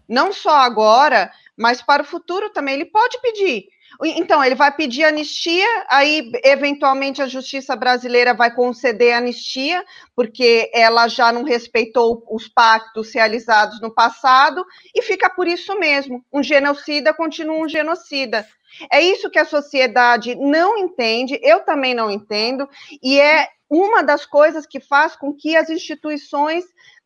Não 0.07 0.33
só 0.33 0.55
agora, 0.57 1.31
mas 1.57 1.81
para 1.81 2.03
o 2.03 2.05
futuro 2.05 2.49
também 2.49 2.75
ele 2.75 2.85
pode 2.85 3.19
pedir. 3.21 3.67
Então, 4.03 4.43
ele 4.43 4.55
vai 4.55 4.71
pedir 4.75 5.03
anistia, 5.03 5.67
aí, 5.87 6.31
eventualmente, 6.43 7.21
a 7.21 7.27
justiça 7.27 7.75
brasileira 7.75 8.33
vai 8.33 8.53
conceder 8.53 9.13
anistia, 9.13 9.85
porque 10.15 10.69
ela 10.73 11.07
já 11.07 11.31
não 11.31 11.43
respeitou 11.43 12.23
os 12.29 12.47
pactos 12.47 13.13
realizados 13.13 13.79
no 13.79 13.93
passado, 13.93 14.65
e 14.95 15.01
fica 15.01 15.29
por 15.29 15.47
isso 15.47 15.77
mesmo. 15.77 16.25
Um 16.33 16.41
genocida 16.41 17.13
continua 17.13 17.63
um 17.63 17.69
genocida. 17.69 18.47
É 18.91 18.99
isso 18.99 19.29
que 19.29 19.37
a 19.37 19.45
sociedade 19.45 20.33
não 20.35 20.75
entende, 20.75 21.39
eu 21.43 21.59
também 21.59 21.93
não 21.93 22.09
entendo, 22.09 22.67
e 23.01 23.19
é 23.19 23.47
uma 23.69 24.03
das 24.03 24.25
coisas 24.25 24.65
que 24.65 24.79
faz 24.79 25.15
com 25.15 25.33
que 25.33 25.55
as 25.55 25.69
instituições 25.69 26.63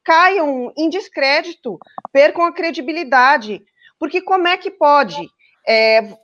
caiam 0.07 0.71
em 0.77 0.89
descrédito, 0.89 1.77
percam 2.13 2.45
a 2.45 2.53
credibilidade. 2.53 3.61
Porque 3.99 4.21
como 4.21 4.47
é 4.47 4.55
que 4.55 4.71
pode 4.71 5.29
é, 5.67 6.17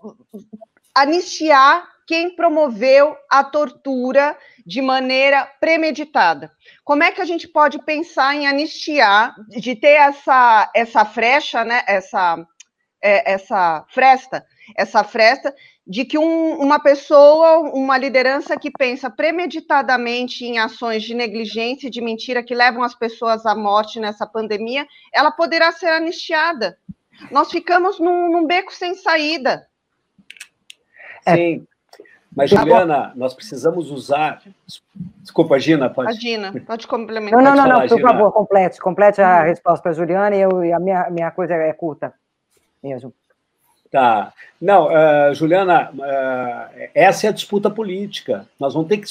anistiar 0.95 1.85
quem 2.07 2.33
promoveu 2.33 3.17
a 3.29 3.43
tortura 3.43 4.37
de 4.65 4.81
maneira 4.81 5.45
premeditada. 5.59 6.51
Como 6.83 7.03
é 7.03 7.11
que 7.11 7.21
a 7.21 7.25
gente 7.25 7.47
pode 7.47 7.79
pensar 7.79 8.35
em 8.35 8.47
anistiar, 8.47 9.35
de 9.49 9.75
ter 9.75 9.95
essa, 9.95 10.69
essa 10.75 11.05
frecha, 11.05 11.63
né, 11.63 11.83
essa, 11.87 12.45
é, 13.03 13.33
essa 13.33 13.83
fresta, 13.89 14.45
essa 14.77 15.03
fresta 15.03 15.53
de 15.85 16.05
que 16.05 16.17
um, 16.17 16.53
uma 16.61 16.79
pessoa, 16.79 17.59
uma 17.59 17.97
liderança 17.97 18.57
que 18.57 18.71
pensa 18.71 19.09
premeditadamente 19.09 20.45
em 20.45 20.57
ações 20.57 21.03
de 21.03 21.13
negligência 21.13 21.87
e 21.87 21.91
de 21.91 21.99
mentira 21.99 22.41
que 22.41 22.55
levam 22.55 22.81
as 22.81 22.95
pessoas 22.95 23.45
à 23.45 23.53
morte 23.53 23.99
nessa 23.99 24.25
pandemia, 24.25 24.87
ela 25.11 25.29
poderá 25.29 25.73
ser 25.73 25.87
anistiada. 25.87 26.77
Nós 27.29 27.51
ficamos 27.51 27.99
num, 27.99 28.31
num 28.31 28.47
beco 28.47 28.73
sem 28.73 28.95
saída. 28.95 29.67
É. 31.25 31.35
Sim. 31.35 31.67
Mas, 32.35 32.49
Juliana, 32.49 33.11
nós 33.15 33.35
precisamos 33.35 33.91
usar. 33.91 34.41
Desculpa, 35.21 35.59
Gina, 35.59 35.87
pode. 35.87 36.09
A 36.09 36.13
Gina, 36.13 36.51
pode 36.65 36.87
complementar. 36.87 37.43
Não, 37.43 37.55
não, 37.55 37.67
não, 37.67 37.79
não 37.79 37.87
por 37.87 37.97
Gina. 37.97 38.09
favor, 38.09 38.31
complete. 38.31 38.79
Complete 38.79 39.21
a 39.21 39.43
resposta 39.43 39.83
para 39.83 39.91
a 39.91 39.93
Juliana 39.93 40.35
e, 40.35 40.41
eu, 40.41 40.63
e 40.63 40.73
a 40.73 40.79
minha, 40.79 41.09
minha 41.11 41.29
coisa 41.29 41.53
é 41.53 41.71
curta 41.73 42.11
mesmo. 42.83 43.13
Tá. 43.91 44.33
Não, 44.59 44.87
uh, 44.87 45.35
Juliana, 45.35 45.91
uh, 45.91 46.89
essa 46.95 47.27
é 47.27 47.29
a 47.29 47.33
disputa 47.33 47.69
política. 47.69 48.47
Nós 48.59 48.73
vamos 48.73 48.89
ter 48.89 48.97
que 48.97 49.07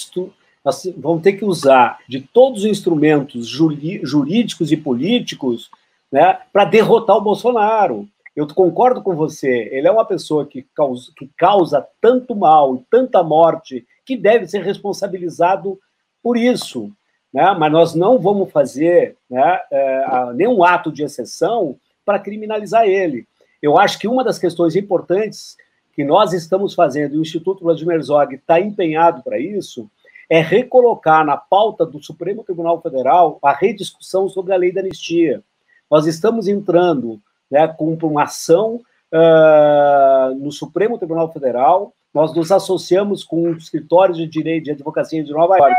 nós 0.65 0.89
vamos 0.97 1.23
ter 1.23 1.33
que 1.33 1.45
usar 1.45 1.99
de 2.09 2.21
todos 2.21 2.61
os 2.61 2.71
instrumentos 2.71 3.49
jurídicos 3.49 4.71
e 4.71 4.77
políticos 4.77 5.69
né, 6.11 6.39
para 6.53 6.65
derrotar 6.65 7.17
o 7.17 7.21
Bolsonaro. 7.21 8.09
Eu 8.35 8.47
concordo 8.47 9.03
com 9.03 9.15
você, 9.15 9.69
ele 9.73 9.89
é 9.89 9.91
uma 9.91 10.05
pessoa 10.05 10.47
que 10.47 10.63
causa, 10.75 11.11
que 11.17 11.29
causa 11.37 11.87
tanto 12.01 12.35
mal 12.35 12.77
e 12.77 12.85
tanta 12.91 13.23
morte 13.23 13.85
que 14.07 14.17
deve 14.17 14.47
ser 14.47 14.63
responsabilizado 14.63 15.79
por 16.23 16.37
isso. 16.37 16.91
Né? 17.33 17.55
Mas 17.59 17.73
nós 17.73 17.95
não 17.95 18.19
vamos 18.19 18.51
fazer 18.53 19.17
né, 19.29 19.61
é, 19.71 20.33
nenhum 20.35 20.63
ato 20.63 20.93
de 20.93 21.03
exceção 21.03 21.77
para 22.05 22.19
criminalizar 22.19 22.85
ele. 22.85 23.27
Eu 23.63 23.79
acho 23.79 23.99
que 23.99 24.09
uma 24.09 24.25
das 24.25 24.39
questões 24.39 24.75
importantes 24.75 25.57
que 25.95 26.05
nós 26.05 26.33
estamos 26.33 26.75
fazendo, 26.75 27.15
e 27.15 27.19
o 27.19 27.23
Instituto 27.23 27.63
Vladimir 27.63 27.97
Herzog 27.97 28.35
está 28.35 28.61
empenhado 28.61 29.23
para 29.23 29.39
isso, 29.39 29.89
é 30.29 30.41
recolocar 30.41 31.25
na 31.25 31.37
pauta 31.37 31.85
do 31.85 32.03
Supremo 32.03 32.43
Tribunal 32.43 32.81
Federal 32.81 33.39
a 33.43 33.53
rediscussão 33.53 34.29
sobre 34.29 34.53
a 34.53 34.57
lei 34.57 34.73
da 34.73 34.81
anistia. 34.81 35.43
Nós 35.91 36.07
estamos 36.07 36.49
entrando 36.49 37.21
né, 37.51 37.69
com 37.69 37.93
uma 38.03 38.23
ação 38.23 38.81
uh, 39.13 40.35
no 40.37 40.51
Supremo 40.51 40.97
Tribunal 40.97 41.31
Federal. 41.31 41.93
Nós 42.15 42.35
nos 42.35 42.51
associamos 42.51 43.23
com 43.23 43.43
um 43.43 43.53
escritório 43.53 44.15
de 44.15 44.27
direito 44.27 44.65
de 44.65 44.71
advocacia 44.71 45.23
de 45.23 45.31
Nova 45.33 45.59
York 45.59 45.77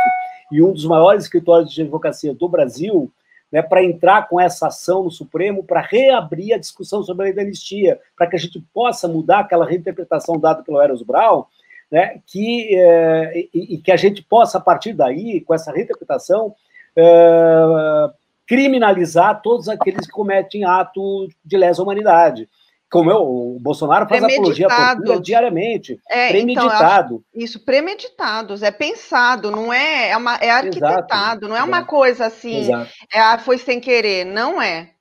e 0.51 0.61
um 0.61 0.71
dos 0.71 0.85
maiores 0.85 1.23
escritórios 1.23 1.73
de 1.73 1.81
advocacia 1.81 2.33
do 2.33 2.47
Brasil, 2.47 3.11
né, 3.53 3.61
para 3.61 3.83
entrar 3.83 4.27
com 4.27 4.41
essa 4.41 4.65
ação 4.65 5.03
no 5.03 5.11
Supremo, 5.11 5.63
para 5.63 5.79
reabrir 5.79 6.55
a 6.55 6.57
discussão 6.57 7.03
sobre 7.03 7.21
a 7.21 7.25
lei 7.25 7.35
da 7.35 7.43
anistia, 7.43 7.99
para 8.17 8.25
que 8.25 8.35
a 8.35 8.39
gente 8.39 8.59
possa 8.73 9.07
mudar 9.07 9.41
aquela 9.41 9.63
reinterpretação 9.63 10.39
dada 10.39 10.63
pelo 10.63 10.81
Eros 10.81 11.03
Brown, 11.03 11.45
né, 11.91 12.19
que, 12.25 12.75
eh, 12.75 13.47
e, 13.53 13.75
e, 13.75 13.77
que 13.77 13.91
a 13.91 13.95
gente 13.95 14.23
possa, 14.23 14.57
a 14.57 14.61
partir 14.61 14.93
daí, 14.93 15.39
com 15.41 15.53
essa 15.53 15.71
reinterpretação, 15.71 16.55
eh, 16.95 18.09
criminalizar 18.47 19.39
todos 19.43 19.69
aqueles 19.69 20.07
que 20.07 20.11
cometem 20.11 20.65
ato 20.65 21.27
de 21.45 21.55
lesa 21.55 21.83
humanidade. 21.83 22.49
Como 22.93 23.09
eu, 23.09 23.23
o 23.23 23.57
Bolsonaro 23.59 24.07
faz 24.07 24.23
apologia 24.23 24.67
à 24.67 24.95
tortura 24.95 25.19
diariamente, 25.19 25.99
é, 26.07 26.27
então, 26.27 26.67
premeditado. 26.67 27.23
Então, 27.31 27.43
isso, 27.43 27.65
premeditados, 27.65 28.61
é 28.61 28.69
pensado, 28.69 29.49
não 29.49 29.73
é, 29.73 30.09
é, 30.11 30.15
uma, 30.17 30.35
é 30.35 30.51
arquitetado, 30.51 31.07
exato, 31.11 31.47
não 31.47 31.57
é 31.57 31.63
uma 31.63 31.83
coisa 31.85 32.27
assim, 32.27 32.69
é, 33.11 33.19
ah, 33.19 33.39
foi 33.39 33.57
sem 33.57 33.79
querer, 33.79 34.25
não 34.25 34.61
é. 34.61 34.91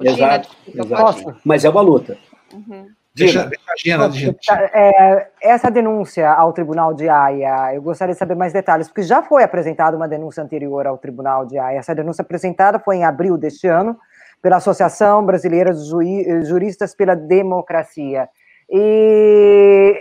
Exato, 0.00 0.48
Gina, 0.66 0.84
exato. 0.84 1.36
Mas 1.44 1.64
é 1.64 1.70
uma 1.70 1.82
luta. 1.82 2.18
Uhum. 2.52 2.88
Deixa, 3.14 3.48
deixa 3.48 4.10
gente. 4.10 4.44
Tá, 4.44 4.60
é, 4.74 5.28
essa 5.40 5.70
denúncia 5.70 6.28
ao 6.32 6.52
Tribunal 6.52 6.94
de 6.94 7.08
Haia, 7.08 7.76
eu 7.76 7.82
gostaria 7.82 8.12
de 8.12 8.18
saber 8.18 8.34
mais 8.34 8.52
detalhes, 8.52 8.88
porque 8.88 9.02
já 9.04 9.22
foi 9.22 9.44
apresentada 9.44 9.96
uma 9.96 10.08
denúncia 10.08 10.42
anterior 10.42 10.84
ao 10.84 10.98
Tribunal 10.98 11.46
de 11.46 11.60
Haia. 11.60 11.78
Essa 11.78 11.94
denúncia 11.94 12.22
apresentada 12.22 12.80
foi 12.80 12.96
em 12.96 13.04
abril 13.04 13.38
deste 13.38 13.68
ano 13.68 13.96
pela 14.42 14.56
Associação 14.56 15.24
Brasileira 15.24 15.72
de 15.72 16.44
Juristas 16.44 16.94
pela 16.94 17.14
Democracia. 17.14 18.28
E 18.70 20.00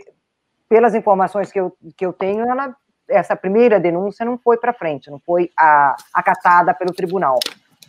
pelas 0.70 0.94
informações 0.94 1.52
que 1.52 1.60
eu, 1.60 1.76
que 1.96 2.06
eu 2.06 2.12
tenho, 2.12 2.50
ela, 2.50 2.76
essa 3.10 3.36
primeira 3.36 3.80
denúncia 3.80 4.26
não 4.26 4.38
foi 4.38 4.58
para 4.58 4.74
frente, 4.74 5.10
não 5.10 5.20
foi 5.20 5.50
a, 5.58 5.96
acatada 6.14 6.74
pelo 6.74 6.94
tribunal. 6.94 7.40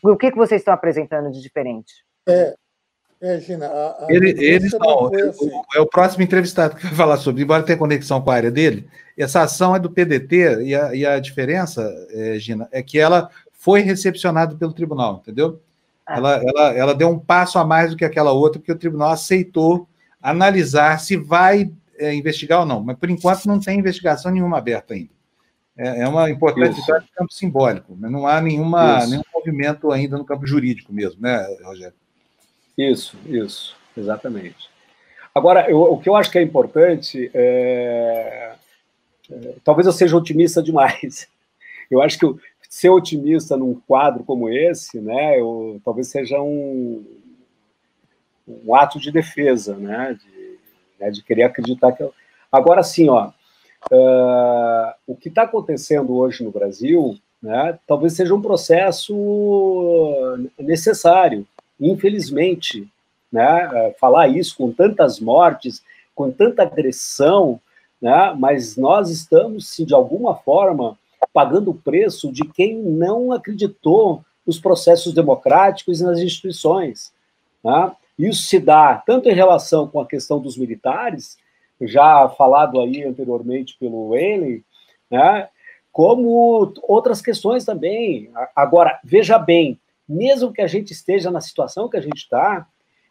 O 0.03 0.17
que, 0.17 0.31
que 0.31 0.37
vocês 0.37 0.61
estão 0.61 0.73
apresentando 0.73 1.31
de 1.31 1.43
diferente? 1.43 1.93
É, 2.29 2.55
é, 3.21 3.41
Gina, 3.41 3.67
a, 3.67 4.05
a 4.05 4.07
Ele, 4.09 4.31
eles 4.39 4.73
não, 4.79 5.13
é, 5.13 5.23
assim. 5.23 5.51
o, 5.51 5.63
é 5.75 5.81
o 5.81 5.87
próximo 5.87 6.23
entrevistado 6.23 6.77
que 6.77 6.87
vai 6.87 6.95
falar 6.95 7.17
sobre, 7.17 7.43
embora 7.43 7.65
tenha 7.65 7.77
conexão 7.77 8.21
com 8.21 8.31
a 8.31 8.35
área 8.35 8.51
dele, 8.51 8.89
essa 9.17 9.43
ação 9.43 9.75
é 9.75 9.81
do 9.81 9.91
PDT 9.91 10.63
e 10.63 10.75
a, 10.75 10.95
e 10.95 11.05
a 11.05 11.19
diferença, 11.19 11.83
é, 12.11 12.39
Gina, 12.39 12.69
é 12.71 12.81
que 12.81 12.99
ela 12.99 13.29
foi 13.53 13.81
recepcionada 13.81 14.55
pelo 14.55 14.73
tribunal, 14.73 15.21
entendeu? 15.21 15.61
Ah. 16.09 16.17
Ela, 16.17 16.43
ela, 16.43 16.73
ela 16.73 16.95
deu 16.95 17.11
um 17.11 17.19
passo 17.19 17.59
a 17.59 17.65
mais 17.65 17.91
do 17.91 17.97
que 17.97 18.05
aquela 18.05 18.33
outra, 18.33 18.59
porque 18.59 18.73
o 18.73 18.79
tribunal 18.79 19.11
aceitou 19.11 19.87
analisar 20.23 20.99
se 20.99 21.17
vai 21.17 21.71
é, 21.99 22.15
investigar 22.15 22.61
ou 22.61 22.67
não, 22.67 22.83
mas 22.83 22.97
por 22.97 23.11
enquanto 23.11 23.45
não 23.45 23.61
tem 23.61 23.79
investigação 23.79 24.33
nenhuma 24.33 24.57
aberta 24.57 24.95
ainda. 24.95 25.11
É, 25.77 26.01
é 26.03 26.09
uma 26.09 26.29
importante 26.31 26.75
vitória 26.75 27.03
de 27.03 27.13
campo 27.13 27.33
simbólico, 27.33 27.97
mas 27.97 28.11
não 28.11 28.27
há 28.27 28.41
nenhuma, 28.41 29.07
nenhum 29.07 29.23
movimento 29.33 29.93
ainda 29.93 30.17
no 30.17 30.25
campo 30.25 30.47
jurídico 30.47 30.93
mesmo, 30.93 31.21
né, 31.21 31.47
Rogério? 31.63 31.95
Isso, 32.77 33.17
isso, 33.27 33.77
exatamente. 33.97 34.69
Agora, 35.35 35.71
eu, 35.71 35.81
o 35.81 35.99
que 35.99 36.09
eu 36.09 36.17
acho 36.17 36.31
que 36.31 36.39
é 36.39 36.43
importante 36.43 37.31
é, 37.35 38.55
é, 39.31 39.55
talvez 39.63 39.87
eu 39.87 39.93
seja 39.93 40.17
otimista 40.17 40.63
demais. 40.63 41.29
Eu 41.91 42.03
acho 42.03 42.19
que 42.19 42.27
ser 42.79 42.91
otimista 42.91 43.57
num 43.57 43.75
quadro 43.75 44.23
como 44.23 44.49
esse, 44.49 45.01
né, 45.01 45.41
eu, 45.41 45.81
talvez 45.85 46.07
seja 46.07 46.41
um, 46.41 47.05
um 48.47 48.73
ato 48.73 49.01
de 49.01 49.11
defesa, 49.11 49.75
né, 49.75 50.17
de, 50.17 50.59
né, 51.01 51.11
de 51.11 51.21
querer 51.25 51.43
acreditar 51.43 51.91
que. 51.91 52.05
Eu... 52.05 52.15
Agora, 52.53 52.85
sim, 52.85 53.09
ó, 53.09 53.31
uh, 53.91 54.93
o 55.09 55.17
que 55.17 55.29
está 55.29 55.43
acontecendo 55.43 56.17
hoje 56.17 56.45
no 56.45 56.53
Brasil, 56.53 57.19
né, 57.43 57.77
talvez 57.85 58.13
seja 58.13 58.33
um 58.33 58.41
processo 58.41 59.13
necessário, 60.57 61.45
infelizmente, 61.81 62.89
né, 63.33 63.93
falar 63.99 64.29
isso 64.29 64.57
com 64.57 64.71
tantas 64.71 65.19
mortes, 65.19 65.83
com 66.15 66.31
tanta 66.31 66.63
agressão, 66.63 67.61
né, 68.01 68.33
mas 68.39 68.77
nós 68.77 69.11
estamos, 69.11 69.69
se 69.69 69.85
de 69.85 69.95
alguma 69.95 70.37
forma, 70.37 70.97
pagando 71.33 71.71
o 71.71 71.75
preço 71.75 72.33
de 72.33 72.45
quem 72.45 72.77
não 72.77 73.33
acreditou 73.33 74.25
nos 74.47 74.59
processos 74.59 75.13
democráticos 75.13 76.01
e 76.01 76.05
nas 76.05 76.19
instituições. 76.19 77.13
Né? 77.63 77.93
Isso 78.19 78.43
se 78.43 78.59
dá 78.59 79.03
tanto 79.07 79.29
em 79.29 79.35
relação 79.35 79.87
com 79.87 80.01
a 80.01 80.07
questão 80.07 80.41
dos 80.41 80.57
militares, 80.57 81.37
já 81.81 82.29
falado 82.31 82.81
aí 82.81 83.05
anteriormente 83.05 83.77
pelo 83.79 84.11
Wayne, 84.11 84.65
né, 85.11 85.49
como 85.93 86.73
outras 86.83 87.23
questões 87.23 87.65
também. 87.65 88.31
Agora, 88.55 88.99
veja 89.05 89.39
bem, 89.39 89.79
mesmo 90.09 90.53
que 90.53 90.61
a 90.61 90.67
gente 90.67 90.93
esteja 90.93 91.31
na 91.31 91.41
situação 91.41 91.89
que 91.89 91.97
a 91.97 92.01
gente 92.01 92.19
está, 92.19 92.67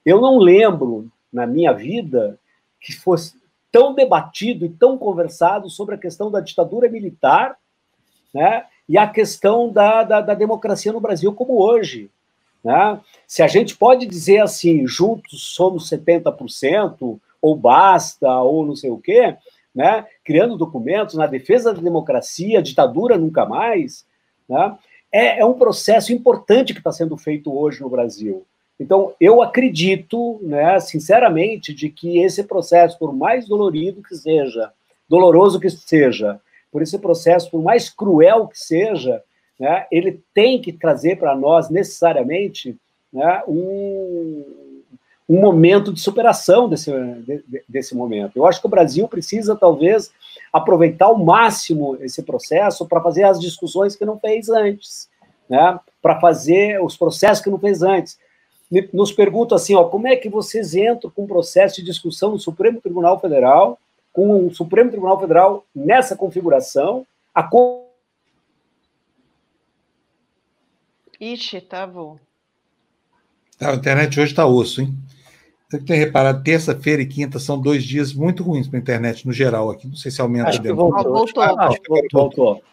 eu 0.05 0.19
não 0.19 0.37
lembro 0.37 1.09
na 1.31 1.45
minha 1.45 1.71
vida 1.71 2.39
que 2.79 2.93
fosse 2.93 3.35
tão 3.71 3.93
debatido 3.93 4.65
e 4.65 4.69
tão 4.69 4.97
conversado 4.97 5.69
sobre 5.69 5.95
a 5.95 5.97
questão 5.97 6.31
da 6.31 6.39
ditadura 6.39 6.89
militar 6.89 7.57
né, 8.33 8.65
e 8.87 8.97
a 8.97 9.07
questão 9.07 9.71
da, 9.71 10.03
da, 10.03 10.21
da 10.21 10.33
democracia 10.33 10.93
no 10.93 10.99
Brasil 10.99 11.33
como 11.33 11.61
hoje. 11.61 12.09
Né? 12.63 12.99
Se 13.27 13.43
a 13.43 13.47
gente 13.47 13.75
pode 13.75 14.05
dizer 14.05 14.39
assim, 14.39 14.87
juntos 14.87 15.53
somos 15.53 15.89
70%, 15.89 17.19
ou 17.41 17.55
basta, 17.55 18.29
ou 18.41 18.65
não 18.65 18.75
sei 18.75 18.89
o 18.89 18.97
quê, 18.97 19.35
né? 19.73 20.05
criando 20.23 20.57
documentos 20.57 21.15
na 21.15 21.27
defesa 21.27 21.73
da 21.73 21.81
democracia, 21.81 22.61
ditadura 22.61 23.17
nunca 23.17 23.45
mais, 23.45 24.05
né? 24.49 24.77
é, 25.11 25.39
é 25.39 25.45
um 25.45 25.53
processo 25.53 26.13
importante 26.13 26.73
que 26.73 26.79
está 26.79 26.91
sendo 26.91 27.17
feito 27.17 27.55
hoje 27.55 27.81
no 27.81 27.89
Brasil. 27.89 28.45
Então, 28.79 29.13
eu 29.19 29.41
acredito, 29.41 30.39
né, 30.41 30.79
sinceramente, 30.79 31.73
de 31.73 31.89
que 31.89 32.19
esse 32.19 32.43
processo, 32.43 32.97
por 32.99 33.13
mais 33.13 33.47
dolorido 33.47 34.03
que 34.03 34.15
seja, 34.15 34.71
doloroso 35.09 35.59
que 35.59 35.69
seja, 35.69 36.39
por 36.71 36.81
esse 36.81 36.97
processo, 36.99 37.49
por 37.49 37.61
mais 37.61 37.89
cruel 37.89 38.47
que 38.47 38.59
seja, 38.59 39.23
né, 39.59 39.85
ele 39.91 40.21
tem 40.33 40.61
que 40.61 40.71
trazer 40.71 41.17
para 41.17 41.35
nós, 41.35 41.69
necessariamente, 41.69 42.77
né, 43.11 43.41
um, 43.47 44.45
um 45.27 45.39
momento 45.39 45.91
de 45.91 45.99
superação 45.99 46.69
desse, 46.69 46.91
de, 46.91 47.63
desse 47.67 47.95
momento. 47.95 48.37
Eu 48.37 48.45
acho 48.45 48.59
que 48.61 48.67
o 48.67 48.69
Brasil 48.69 49.07
precisa, 49.07 49.55
talvez, 49.55 50.11
aproveitar 50.51 51.05
ao 51.05 51.17
máximo 51.17 51.97
esse 52.01 52.21
processo 52.23 52.85
para 52.85 53.01
fazer 53.01 53.23
as 53.23 53.39
discussões 53.39 53.95
que 53.95 54.05
não 54.05 54.19
fez 54.19 54.49
antes, 54.49 55.09
né, 55.49 55.79
para 56.01 56.19
fazer 56.19 56.81
os 56.83 56.95
processos 56.95 57.43
que 57.43 57.49
não 57.49 57.59
fez 57.59 57.81
antes. 57.81 58.17
Nos 58.93 59.13
pergunta 59.13 59.55
assim, 59.55 59.75
ó, 59.75 59.85
como 59.85 60.07
é 60.07 60.15
que 60.15 60.29
vocês 60.29 60.75
entram 60.75 61.09
com 61.09 61.23
um 61.23 61.27
processo 61.27 61.77
de 61.77 61.83
discussão 61.83 62.31
no 62.31 62.39
Supremo 62.39 62.81
Tribunal 62.81 63.17
Federal, 63.19 63.79
com 64.17 64.47
o 64.47 64.51
Supremo 64.51 64.89
Tribunal 64.89 65.19
Federal 65.19 65.63
nessa 65.75 66.15
configuração, 66.15 67.05
a 67.35 67.47
Ixi, 71.21 71.61
tá 71.61 71.85
bom. 71.85 72.17
A 73.61 73.75
internet 73.75 74.19
hoje 74.19 74.31
está 74.31 74.47
osso, 74.47 74.81
hein? 74.81 74.91
Você 75.69 75.79
tem 75.81 75.99
reparado, 75.99 76.41
terça-feira 76.41 77.03
e 77.03 77.05
quinta 77.05 77.37
são 77.37 77.61
dois 77.61 77.83
dias 77.83 78.11
muito 78.11 78.41
ruins 78.41 78.67
para 78.67 78.79
a 78.79 78.81
internet 78.81 79.27
no 79.27 79.31
geral 79.31 79.69
aqui. 79.69 79.87
Não 79.87 79.95
sei 79.95 80.09
se 80.09 80.19
aumenta 80.19 80.49
Acho 80.49 80.63
dentro. 80.63 80.77
Voltou. 80.77 81.13
voltou. 81.13 81.43
Ah, 81.43 81.67
Acho 81.67 81.79
que 81.79 81.89
voltou. 81.89 82.21
voltou. 82.21 82.63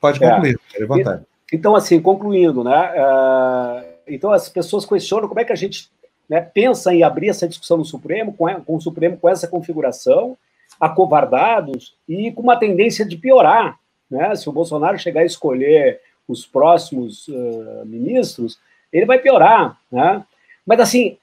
Pode 0.00 0.18
concluir, 0.18 0.58
é. 0.74 0.86
vontade. 0.86 1.22
Então, 1.52 1.76
assim, 1.76 2.00
concluindo, 2.00 2.64
né? 2.64 2.92
Uh, 2.92 3.84
então, 4.06 4.32
as 4.32 4.48
pessoas 4.48 4.86
questionam 4.86 5.28
como 5.28 5.40
é 5.40 5.44
que 5.44 5.52
a 5.52 5.56
gente 5.56 5.90
né, 6.26 6.40
pensa 6.40 6.94
em 6.94 7.02
abrir 7.02 7.28
essa 7.28 7.46
discussão 7.46 7.76
no 7.76 7.84
Supremo, 7.84 8.32
com, 8.32 8.48
com 8.62 8.76
o 8.76 8.80
Supremo 8.80 9.18
com 9.18 9.28
essa 9.28 9.46
configuração, 9.46 10.38
acovardados 10.80 11.94
e 12.08 12.32
com 12.32 12.42
uma 12.42 12.56
tendência 12.56 13.04
de 13.04 13.16
piorar. 13.16 13.78
Né? 14.10 14.34
Se 14.34 14.48
o 14.48 14.52
Bolsonaro 14.52 14.98
chegar 14.98 15.20
a 15.20 15.26
escolher 15.26 16.00
os 16.26 16.46
próximos 16.46 17.28
uh, 17.28 17.84
ministros, 17.84 18.58
ele 18.92 19.06
vai 19.06 19.18
piorar, 19.18 19.78
né? 19.90 20.24
Mas 20.64 20.80
assim, 20.80 21.18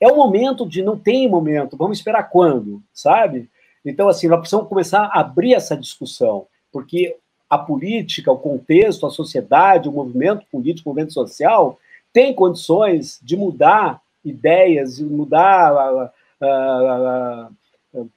é 0.00 0.08
o 0.08 0.16
momento 0.16 0.68
de 0.68 0.82
não 0.82 0.98
tem 0.98 1.28
momento, 1.28 1.76
vamos 1.76 1.98
esperar 1.98 2.24
quando, 2.24 2.82
sabe? 2.92 3.48
Então 3.84 4.08
assim, 4.08 4.26
nós 4.26 4.40
precisamos 4.40 4.68
começar 4.68 5.04
a 5.12 5.20
abrir 5.20 5.54
essa 5.54 5.76
discussão, 5.76 6.46
porque 6.72 7.16
a 7.48 7.58
política, 7.58 8.32
o 8.32 8.38
contexto, 8.38 9.06
a 9.06 9.10
sociedade, 9.10 9.88
o 9.88 9.92
movimento 9.92 10.44
político, 10.50 10.88
o 10.88 10.92
movimento 10.92 11.12
social 11.12 11.78
tem 12.12 12.34
condições 12.34 13.20
de 13.22 13.36
mudar 13.36 14.00
ideias, 14.24 14.96
de 14.96 15.04
mudar 15.04 15.72
uh, 15.72 16.10
uh, 16.42 17.56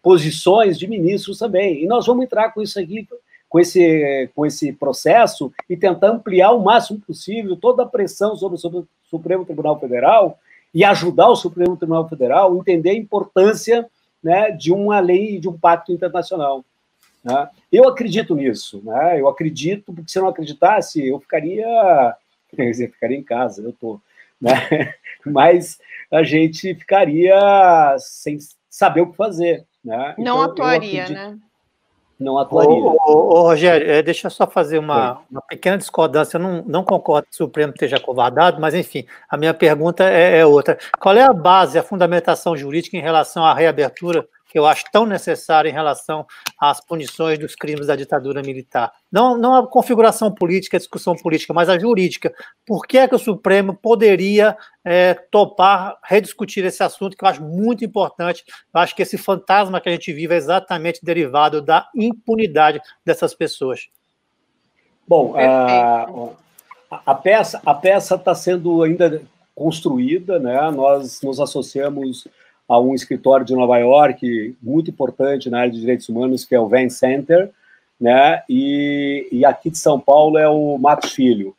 posições 0.02 0.78
de 0.78 0.88
ministros 0.88 1.40
também. 1.40 1.84
E 1.84 1.88
nós 1.88 2.06
vamos 2.06 2.26
entrar 2.26 2.52
com 2.52 2.62
isso 2.62 2.80
aqui 2.80 3.08
com 3.56 3.60
esse, 3.60 4.30
com 4.36 4.46
esse 4.46 4.74
processo 4.74 5.50
e 5.70 5.78
tentar 5.78 6.10
ampliar 6.10 6.52
o 6.52 6.62
máximo 6.62 7.00
possível 7.00 7.56
toda 7.56 7.84
a 7.84 7.88
pressão 7.88 8.36
sobre, 8.36 8.58
sobre 8.58 8.80
o 8.80 8.88
Supremo 9.06 9.46
Tribunal 9.46 9.80
Federal 9.80 10.38
e 10.74 10.84
ajudar 10.84 11.30
o 11.30 11.38
Supremo 11.38 11.78
Tribunal 11.78 12.10
Federal 12.10 12.52
a 12.52 12.58
entender 12.58 12.90
a 12.90 12.96
importância 12.96 13.90
né, 14.22 14.52
de 14.52 14.74
uma 14.74 15.00
lei, 15.00 15.40
de 15.40 15.48
um 15.48 15.58
pacto 15.58 15.94
internacional. 15.94 16.66
Né? 17.24 17.50
Eu 17.72 17.88
acredito 17.88 18.36
nisso, 18.36 18.82
né? 18.84 19.22
eu 19.22 19.30
acredito, 19.30 19.94
porque 19.94 20.12
se 20.12 20.18
eu 20.18 20.24
não 20.24 20.30
acreditasse, 20.30 21.08
eu 21.08 21.18
ficaria, 21.22 21.66
eu 22.58 22.74
ficaria 22.74 23.18
em 23.18 23.24
casa, 23.24 23.62
eu 23.62 23.70
estou. 23.70 24.02
Né? 24.42 24.52
Mas 25.26 25.80
a 26.12 26.24
gente 26.24 26.76
ficaria 26.76 27.96
sem 28.00 28.38
saber 28.76 29.02
o 29.02 29.12
que 29.12 29.16
fazer. 29.16 29.66
Né? 29.84 30.16
Não 30.18 30.36
então, 30.36 30.42
atuaria, 30.42 31.04
acredito... 31.04 31.32
né? 31.32 31.38
não 32.20 32.38
atuaria. 32.38 32.74
Ô, 32.74 32.98
ô, 33.06 33.40
ô 33.40 33.42
Rogério, 33.44 33.90
é, 33.90 34.02
deixa 34.02 34.28
eu 34.28 34.32
só 34.32 34.46
fazer 34.46 34.80
uma, 34.80 35.22
uma 35.32 35.42
pequena 35.42 35.78
discordância. 35.78 36.36
Eu 36.36 36.42
não, 36.42 36.64
não 36.66 36.84
concordo 36.84 37.28
que 37.28 37.34
o 37.34 37.38
Supremo 37.38 37.72
esteja 37.72 38.00
covardado, 38.00 38.60
mas, 38.60 38.74
enfim, 38.74 39.06
a 39.30 39.38
minha 39.38 39.54
pergunta 39.54 40.04
é, 40.04 40.40
é 40.40 40.46
outra. 40.46 40.78
Qual 41.00 41.16
é 41.16 41.24
a 41.24 41.32
base, 41.32 41.80
a 41.80 41.84
fundamentação 41.84 42.58
jurídica 42.58 42.98
em 42.98 43.02
relação 43.02 43.46
à 43.46 43.54
reabertura 43.54 44.28
que 44.56 44.60
eu 44.60 44.66
acho 44.66 44.86
tão 44.90 45.06
necessária 45.06 45.68
em 45.70 45.74
relação 45.74 46.26
às 46.58 46.80
punições 46.80 47.38
dos 47.38 47.56
crimes 47.56 47.88
da 47.88 47.96
ditadura 47.98 48.42
militar. 48.42 48.90
Não, 49.12 49.38
não 49.38 49.54
a 49.54 49.68
configuração 49.68 50.34
política, 50.34 50.78
a 50.78 50.80
discussão 50.80 51.14
política, 51.14 51.54
mas 51.54 51.68
a 51.68 51.78
jurídica. 51.78 52.34
Por 52.66 52.88
que 52.88 52.98
é 52.98 53.06
que 53.06 53.14
o 53.14 53.20
Supremo 53.20 53.76
poderia 53.76 54.56
é, 54.82 55.14
topar 55.30 55.98
rediscutir 56.02 56.64
esse 56.64 56.82
assunto, 56.82 57.18
que 57.18 57.26
eu 57.26 57.28
acho 57.28 57.44
muito 57.44 57.84
importante? 57.84 58.46
Eu 58.74 58.80
acho 58.80 58.96
que 58.96 59.02
esse 59.02 59.18
fantasma 59.18 59.82
que 59.82 59.90
a 59.90 59.92
gente 59.92 60.14
vive 60.14 60.34
é 60.34 60.38
exatamente 60.38 61.04
derivado 61.04 61.62
da 61.62 61.90
impunidade 61.94 62.80
dessas 63.04 63.34
pessoas. 63.34 63.90
Bom, 65.06 65.36
a, 65.38 66.30
a 67.06 67.14
peça 67.14 67.62
a 67.66 67.74
peça 67.74 68.16
está 68.16 68.34
sendo 68.34 68.84
ainda 68.84 69.22
construída, 69.54 70.40
né? 70.40 70.72
Nós 70.72 71.22
nos 71.22 71.42
associamos 71.42 72.26
a 72.68 72.80
um 72.80 72.94
escritório 72.94 73.46
de 73.46 73.56
Nova 73.56 73.78
York 73.78 74.56
muito 74.62 74.90
importante 74.90 75.50
na 75.50 75.60
área 75.60 75.72
de 75.72 75.80
direitos 75.80 76.10
humanos, 76.10 76.46
que 76.46 76.56
é 76.56 76.60
o 76.60 76.68
Venn 76.68 76.90
Center, 76.90 77.52
né? 78.00 78.42
E, 78.50 79.28
e 79.32 79.46
aqui 79.46 79.70
de 79.70 79.78
São 79.78 80.00
Paulo 80.00 80.38
é 80.38 80.50
o 80.50 80.78
Matos 80.78 81.14
Filho, 81.14 81.56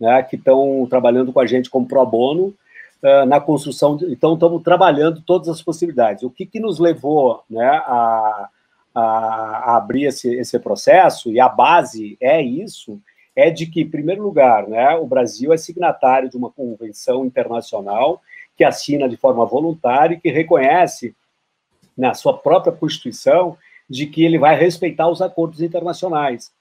né? 0.00 0.22
Que 0.22 0.36
estão 0.36 0.86
trabalhando 0.88 1.32
com 1.32 1.40
a 1.40 1.46
gente 1.46 1.68
como 1.68 1.86
pro 1.86 2.04
bono 2.06 2.54
uh, 3.02 3.26
na 3.26 3.40
construção. 3.40 3.96
De, 3.96 4.10
então, 4.10 4.34
estamos 4.34 4.62
trabalhando 4.62 5.20
todas 5.20 5.48
as 5.48 5.62
possibilidades. 5.62 6.22
O 6.22 6.30
que, 6.30 6.46
que 6.46 6.60
nos 6.60 6.78
levou, 6.78 7.42
né? 7.48 7.66
A, 7.66 8.48
a, 8.94 9.00
a 9.00 9.76
abrir 9.76 10.04
esse, 10.04 10.34
esse 10.34 10.58
processo 10.58 11.30
e 11.30 11.38
a 11.38 11.48
base 11.48 12.16
é 12.20 12.40
isso 12.42 13.00
é 13.36 13.50
de 13.50 13.66
que, 13.66 13.82
em 13.82 13.88
primeiro 13.88 14.20
lugar, 14.20 14.66
né, 14.66 14.96
o 14.96 15.06
Brasil 15.06 15.52
é 15.52 15.56
signatário 15.56 16.28
de 16.28 16.36
uma 16.36 16.50
convenção 16.50 17.24
internacional 17.24 18.20
que 18.58 18.64
assina 18.64 19.08
de 19.08 19.16
forma 19.16 19.46
voluntária 19.46 20.16
e 20.16 20.20
que 20.20 20.30
reconhece 20.30 21.14
na 21.96 22.12
sua 22.12 22.36
própria 22.36 22.72
Constituição 22.72 23.56
de 23.88 24.06
que 24.06 24.24
ele 24.24 24.36
vai 24.36 24.58
respeitar 24.58 25.08
os 25.08 25.22
acordos 25.22 25.62
internacionais 25.62 26.52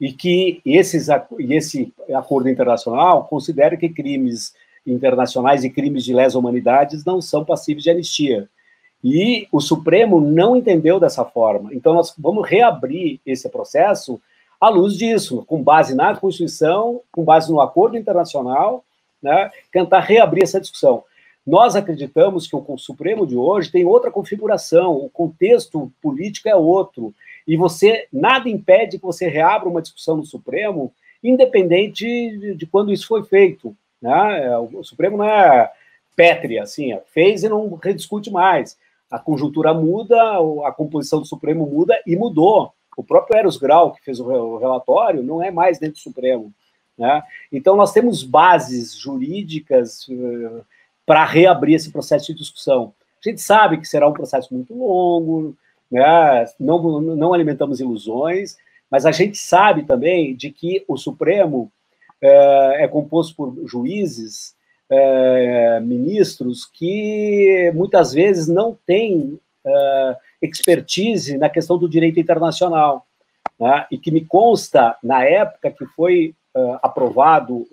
e 0.00 0.12
que 0.12 0.60
esses, 0.66 1.08
esse 1.48 1.94
acordo 2.12 2.50
internacional 2.50 3.24
considera 3.24 3.76
que 3.76 3.88
crimes 3.88 4.54
internacionais 4.84 5.62
e 5.62 5.70
crimes 5.70 6.04
de 6.04 6.12
lesa 6.12 6.38
humanidades 6.38 7.04
não 7.04 7.22
são 7.22 7.44
passíveis 7.44 7.84
de 7.84 7.90
anistia. 7.90 8.48
E 9.02 9.46
o 9.52 9.60
Supremo 9.60 10.20
não 10.20 10.56
entendeu 10.56 10.98
dessa 10.98 11.24
forma. 11.24 11.72
Então, 11.72 11.94
nós 11.94 12.12
vamos 12.18 12.48
reabrir 12.48 13.20
esse 13.24 13.48
processo 13.48 14.20
à 14.60 14.68
luz 14.68 14.96
disso, 14.96 15.44
com 15.46 15.62
base 15.62 15.94
na 15.94 16.16
Constituição, 16.16 17.00
com 17.12 17.24
base 17.24 17.50
no 17.50 17.60
acordo 17.60 17.96
internacional, 17.96 18.84
né, 19.22 19.50
tentar 19.72 20.00
reabrir 20.00 20.42
essa 20.42 20.60
discussão. 20.60 21.04
Nós 21.46 21.76
acreditamos 21.76 22.48
que 22.48 22.56
o 22.56 22.78
Supremo 22.78 23.24
de 23.24 23.36
hoje 23.36 23.70
tem 23.70 23.84
outra 23.84 24.10
configuração, 24.10 24.96
o 24.96 25.08
contexto 25.08 25.92
político 26.02 26.48
é 26.48 26.56
outro, 26.56 27.14
e 27.46 27.56
você 27.56 28.08
nada 28.12 28.48
impede 28.48 28.98
que 28.98 29.04
você 29.04 29.28
reabra 29.28 29.68
uma 29.68 29.80
discussão 29.80 30.16
no 30.16 30.26
Supremo, 30.26 30.92
independente 31.22 32.54
de, 32.56 32.66
quando 32.66 32.92
isso 32.92 33.06
foi 33.06 33.22
feito. 33.22 33.76
Né? 34.02 34.46
É, 34.46 34.58
o 34.58 34.82
Supremo 34.82 35.18
não 35.18 35.24
é 35.24 35.70
pétrea, 36.16 36.64
assim, 36.64 36.92
é, 36.92 37.00
fez 37.12 37.44
e 37.44 37.48
não 37.48 37.74
rediscute 37.76 38.30
mais. 38.30 38.76
A 39.08 39.18
conjuntura 39.18 39.72
muda, 39.72 40.16
a 40.64 40.72
composição 40.72 41.20
do 41.20 41.26
Supremo 41.26 41.64
muda 41.64 41.96
e 42.04 42.16
mudou. 42.16 42.72
O 42.96 43.04
próprio 43.04 43.38
Eros 43.38 43.56
Grau, 43.56 43.92
que 43.92 44.02
fez 44.02 44.18
o 44.18 44.56
relatório, 44.56 45.22
não 45.22 45.40
é 45.40 45.52
mais 45.52 45.78
dentro 45.78 45.94
do 45.94 46.00
Supremo. 46.00 46.52
Né? 46.98 47.22
Então, 47.52 47.76
nós 47.76 47.92
temos 47.92 48.24
bases 48.24 48.96
jurídicas 48.96 50.08
para 51.06 51.24
reabrir 51.24 51.76
esse 51.76 51.90
processo 51.90 52.26
de 52.26 52.34
discussão. 52.34 52.92
A 53.24 53.28
gente 53.28 53.40
sabe 53.40 53.78
que 53.78 53.86
será 53.86 54.08
um 54.08 54.12
processo 54.12 54.52
muito 54.52 54.74
longo, 54.74 55.56
né? 55.90 56.44
não, 56.58 57.00
não 57.00 57.32
alimentamos 57.32 57.80
ilusões, 57.80 58.56
mas 58.90 59.06
a 59.06 59.12
gente 59.12 59.38
sabe 59.38 59.84
também 59.84 60.34
de 60.34 60.50
que 60.50 60.84
o 60.86 60.96
Supremo 60.96 61.70
é, 62.20 62.84
é 62.84 62.88
composto 62.88 63.34
por 63.36 63.56
juízes, 63.66 64.54
é, 64.88 65.80
ministros, 65.80 66.64
que 66.64 67.70
muitas 67.74 68.12
vezes 68.12 68.46
não 68.46 68.76
têm 68.86 69.38
é, 69.64 70.16
expertise 70.42 71.36
na 71.38 71.48
questão 71.48 71.78
do 71.78 71.88
direito 71.88 72.20
internacional. 72.20 73.06
Né? 73.58 73.86
E 73.90 73.98
que 73.98 74.10
me 74.10 74.24
consta, 74.24 74.96
na 75.02 75.24
época 75.24 75.70
que 75.70 75.86
foi 75.86 76.34
aprovado 76.80 77.66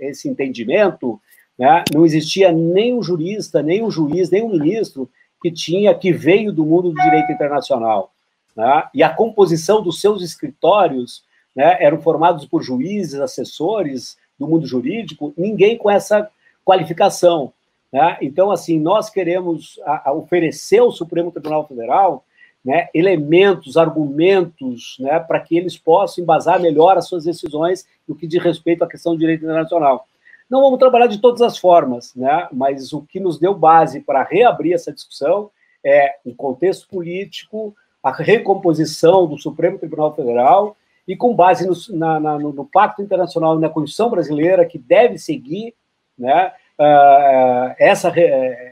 esse 0.00 0.30
entendimento, 0.30 1.20
né? 1.58 1.84
não 1.92 2.04
existia 2.04 2.52
nem 2.52 2.94
um 2.94 3.02
jurista, 3.02 3.62
nem 3.62 3.82
um 3.82 3.90
juiz, 3.90 4.30
nem 4.30 4.42
um 4.42 4.50
ministro 4.50 5.10
que 5.42 5.50
tinha, 5.50 5.94
que 5.94 6.12
veio 6.12 6.52
do 6.52 6.64
mundo 6.64 6.90
do 6.90 7.02
direito 7.02 7.32
internacional. 7.32 8.12
Né? 8.56 8.84
E 8.94 9.02
a 9.02 9.10
composição 9.10 9.82
dos 9.82 10.00
seus 10.00 10.22
escritórios 10.22 11.24
né, 11.54 11.76
eram 11.80 12.00
formados 12.00 12.44
por 12.44 12.62
juízes, 12.62 13.20
assessores 13.20 14.16
do 14.38 14.46
mundo 14.46 14.66
jurídico, 14.66 15.32
ninguém 15.36 15.76
com 15.76 15.90
essa 15.90 16.28
qualificação. 16.64 17.52
Né? 17.92 18.18
Então, 18.20 18.50
assim, 18.50 18.78
nós 18.78 19.10
queremos 19.10 19.80
a, 19.84 20.10
a 20.10 20.12
oferecer 20.12 20.78
ao 20.78 20.92
Supremo 20.92 21.32
Tribunal 21.32 21.66
Federal 21.66 22.24
né, 22.64 22.88
elementos, 22.92 23.76
argumentos, 23.76 24.96
né, 25.00 25.18
para 25.20 25.40
que 25.40 25.56
eles 25.56 25.78
possam 25.78 26.22
embasar 26.22 26.60
melhor 26.60 26.98
as 26.98 27.08
suas 27.08 27.24
decisões 27.24 27.86
no 28.06 28.14
que 28.14 28.26
diz 28.26 28.42
respeito 28.42 28.84
à 28.84 28.88
questão 28.88 29.14
do 29.14 29.18
direito 29.18 29.44
internacional. 29.44 30.06
Não 30.48 30.62
vamos 30.62 30.78
trabalhar 30.78 31.06
de 31.06 31.18
todas 31.18 31.42
as 31.42 31.58
formas, 31.58 32.14
né, 32.14 32.48
mas 32.52 32.92
o 32.92 33.02
que 33.02 33.20
nos 33.20 33.38
deu 33.38 33.54
base 33.54 34.00
para 34.00 34.22
reabrir 34.22 34.72
essa 34.72 34.92
discussão 34.92 35.50
é 35.84 36.16
o 36.24 36.34
contexto 36.34 36.88
político, 36.88 37.74
a 38.02 38.12
recomposição 38.12 39.26
do 39.26 39.38
Supremo 39.38 39.78
Tribunal 39.78 40.14
Federal 40.14 40.76
e 41.06 41.16
com 41.16 41.34
base 41.34 41.66
no, 41.66 41.74
na, 41.96 42.20
na, 42.20 42.38
no, 42.38 42.52
no 42.52 42.64
Pacto 42.64 43.02
Internacional 43.02 43.56
e 43.56 43.60
na 43.60 43.68
Constituição 43.68 44.10
Brasileira, 44.10 44.64
que 44.64 44.78
deve 44.78 45.18
seguir 45.18 45.74
né, 46.18 46.52
uh, 46.78 47.74
essa, 47.78 48.12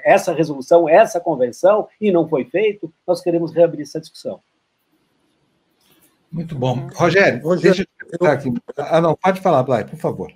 essa 0.04 0.32
resolução, 0.32 0.88
essa 0.88 1.20
convenção, 1.20 1.88
e 2.00 2.10
não 2.10 2.28
foi 2.28 2.44
feito, 2.44 2.92
nós 3.06 3.20
queremos 3.22 3.54
reabrir 3.54 3.82
essa 3.82 4.00
discussão. 4.00 4.40
Muito 6.30 6.54
bom. 6.54 6.88
Rogério, 6.94 7.42
Rogério 7.42 7.86
deixa 8.10 8.18
eu 8.20 8.26
aqui. 8.26 8.52
Ah, 8.76 9.00
não, 9.00 9.14
pode 9.14 9.40
falar, 9.40 9.62
Blay, 9.62 9.84
por 9.84 9.98
favor. 9.98 10.30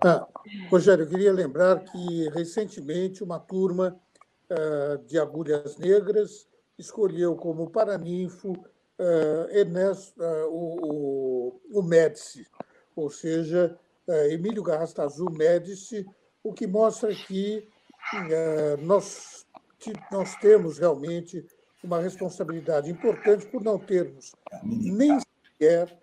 Ah, 0.00 0.28
Rogério, 0.70 1.04
eu 1.04 1.08
queria 1.08 1.32
lembrar 1.32 1.80
que 1.80 2.28
recentemente 2.28 3.24
uma 3.24 3.40
turma 3.40 4.00
uh, 4.48 4.98
de 5.06 5.18
agulhas 5.18 5.76
negras 5.76 6.46
escolheu 6.78 7.34
como 7.34 7.68
paraninfo 7.68 8.52
uh, 8.52 9.50
Ernesto, 9.50 10.22
uh, 10.22 10.46
o, 10.50 11.50
o, 11.72 11.80
o 11.80 11.82
Médici, 11.82 12.46
ou 12.94 13.10
seja, 13.10 13.76
Emílio 14.30 14.62
Garrastazu 14.62 15.26
Médici, 15.30 16.06
o 16.42 16.52
que 16.52 16.66
mostra 16.66 17.14
que 17.14 17.68
nós, 18.80 19.46
que 19.78 19.92
nós 20.10 20.34
temos 20.36 20.78
realmente 20.78 21.46
uma 21.84 22.00
responsabilidade 22.00 22.90
importante 22.90 23.46
por 23.46 23.62
não 23.62 23.78
termos 23.78 24.32
nem 24.64 25.18
sequer 25.20 25.94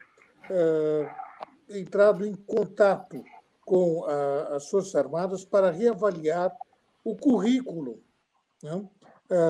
entrado 1.67 2.23
em 2.27 2.35
contato 2.35 3.25
com 3.65 4.05
a, 4.05 4.55
as 4.55 4.69
Forças 4.69 4.95
Armadas 4.95 5.43
para 5.43 5.71
reavaliar 5.71 6.55
o 7.03 7.15
currículo 7.15 8.01
né, 8.63 8.87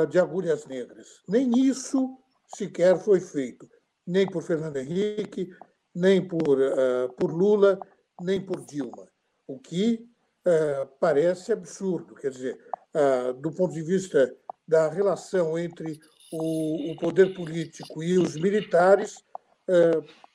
de 0.10 0.18
agulhas 0.20 0.66
negras. 0.66 1.22
Nem 1.28 1.52
isso 1.52 2.18
sequer 2.54 2.98
foi 2.98 3.20
feito, 3.20 3.70
nem 4.06 4.30
por 4.30 4.42
Fernando 4.42 4.78
Henrique, 4.78 5.50
nem 5.96 6.26
por, 6.26 6.60
uh, 6.60 7.12
por 7.18 7.32
Lula, 7.32 7.80
nem 8.22 8.42
por 8.42 8.66
Dilma, 8.66 9.08
o 9.48 9.58
que 9.58 10.08
uh, 10.46 10.88
parece 11.00 11.54
absurdo. 11.54 12.16
Quer 12.16 12.32
dizer, 12.32 12.60
uh, 12.94 13.34
do 13.34 13.52
ponto 13.52 13.74
de 13.74 13.82
vista 13.82 14.36
da 14.68 14.90
relação 14.90 15.58
entre 15.58 16.00
o, 16.32 16.92
o 16.92 16.98
poder 16.98 17.34
político 17.34 18.04
e 18.04 18.18
os 18.18 18.36
militares, 18.36 19.24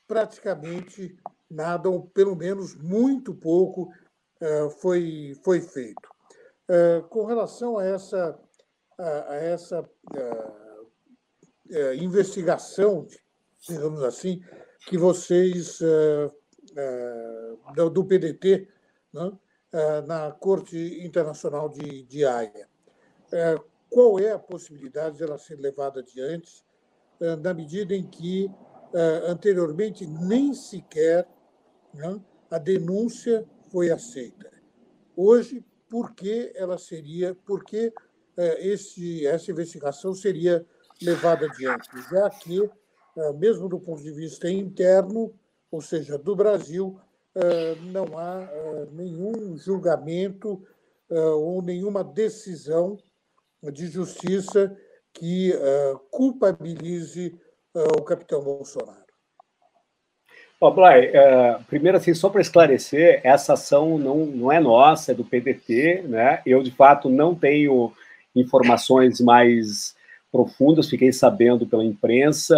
praticamente 0.07 1.17
nada, 1.51 1.89
ou 1.89 2.07
pelo 2.07 2.37
menos 2.37 2.77
muito 2.77 3.35
pouco, 3.35 3.93
foi, 4.81 5.37
foi 5.43 5.61
feito. 5.61 6.09
Com 7.11 7.25
relação 7.25 7.77
a 7.77 7.85
essa, 7.85 8.39
a, 8.97 9.35
essa 9.35 9.89
é, 11.69 11.97
investigação, 11.97 13.07
digamos 13.69 14.03
assim, 14.03 14.43
que 14.87 14.97
vocês 14.97 15.81
do 17.93 18.05
PDT 18.05 18.69
né, 19.13 19.33
na 20.07 20.31
Corte 20.33 21.05
Internacional 21.05 21.69
de, 21.69 22.05
de 22.05 22.25
Haia. 22.25 22.69
Qual 23.89 24.19
é 24.19 24.31
a 24.33 24.39
possibilidade 24.39 25.19
de 25.19 25.25
ela 25.25 25.39
ser 25.39 25.57
levada 25.57 26.01
adiante 26.01 26.65
na 27.43 27.53
medida 27.53 27.95
em 27.95 28.05
que 28.05 28.51
anteriormente 29.29 30.07
nem 30.07 30.55
sequer 30.55 31.29
né, 31.95 32.21
a 32.51 32.59
denúncia 32.59 33.47
foi 33.71 33.91
aceita? 33.91 34.51
Hoje, 35.17 35.65
por 35.89 36.15
que 36.15 36.53
ela 36.55 36.79
seria, 36.79 37.35
por 37.35 37.65
que 37.65 37.93
esse, 38.59 39.27
essa 39.27 39.51
investigação 39.51 40.15
seria 40.15 40.65
levada 41.03 41.47
adiante, 41.47 41.89
já 42.11 42.29
que, 42.29 42.63
eh, 43.17 43.33
mesmo 43.35 43.69
do 43.69 43.81
ponto 43.81 44.03
de 44.03 44.13
vista 44.13 44.51
interno, 44.51 45.33
ou 45.71 45.81
seja, 45.81 46.19
do 46.19 46.37
Brasil, 46.37 46.99
eh, 47.35 47.75
não 47.93 48.19
há 48.19 48.43
eh, 48.43 48.89
nenhum 48.93 49.57
julgamento 49.57 50.63
ou 51.13 51.61
nenhuma 51.61 52.05
decisão 52.05 52.97
de 53.73 53.89
justiça 53.89 54.77
que 55.13 55.53
culpabilize 56.09 57.37
o 57.75 58.03
capitão 58.03 58.45
Bolsonaro. 58.45 59.10
Ó, 60.61 60.71
Blay, 60.71 61.11
primeiro, 61.69 61.97
assim, 61.97 62.13
só 62.13 62.29
para 62.29 62.43
esclarecer, 62.43 63.21
essa 63.25 63.55
ação 63.55 63.97
não, 63.97 64.27
não 64.27 64.53
é 64.53 64.61
nossa, 64.61 65.13
é 65.13 65.15
do 65.15 65.25
PDT, 65.25 66.05
né? 66.07 66.43
Eu, 66.45 66.63
de 66.63 66.71
fato, 66.71 67.09
não 67.09 67.35
tenho 67.35 67.93
informações 68.37 69.21
mais 69.21 69.97
profundas, 70.31 70.91
fiquei 70.91 71.13
sabendo 71.13 71.67
pela 71.67 71.85
imprensa. 71.85 72.55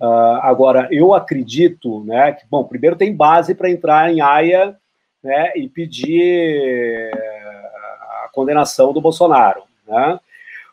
Uh, 0.00 0.06
agora, 0.42 0.88
eu 0.90 1.14
acredito 1.14 2.02
né, 2.04 2.32
que, 2.32 2.44
bom, 2.50 2.64
primeiro 2.64 2.96
tem 2.96 3.14
base 3.14 3.54
para 3.54 3.70
entrar 3.70 4.10
em 4.10 4.20
AIA 4.20 4.76
né, 5.22 5.52
e 5.54 5.68
pedir 5.68 7.10
a 8.24 8.28
condenação 8.32 8.92
do 8.92 9.00
Bolsonaro. 9.00 9.62
Né? 9.86 10.18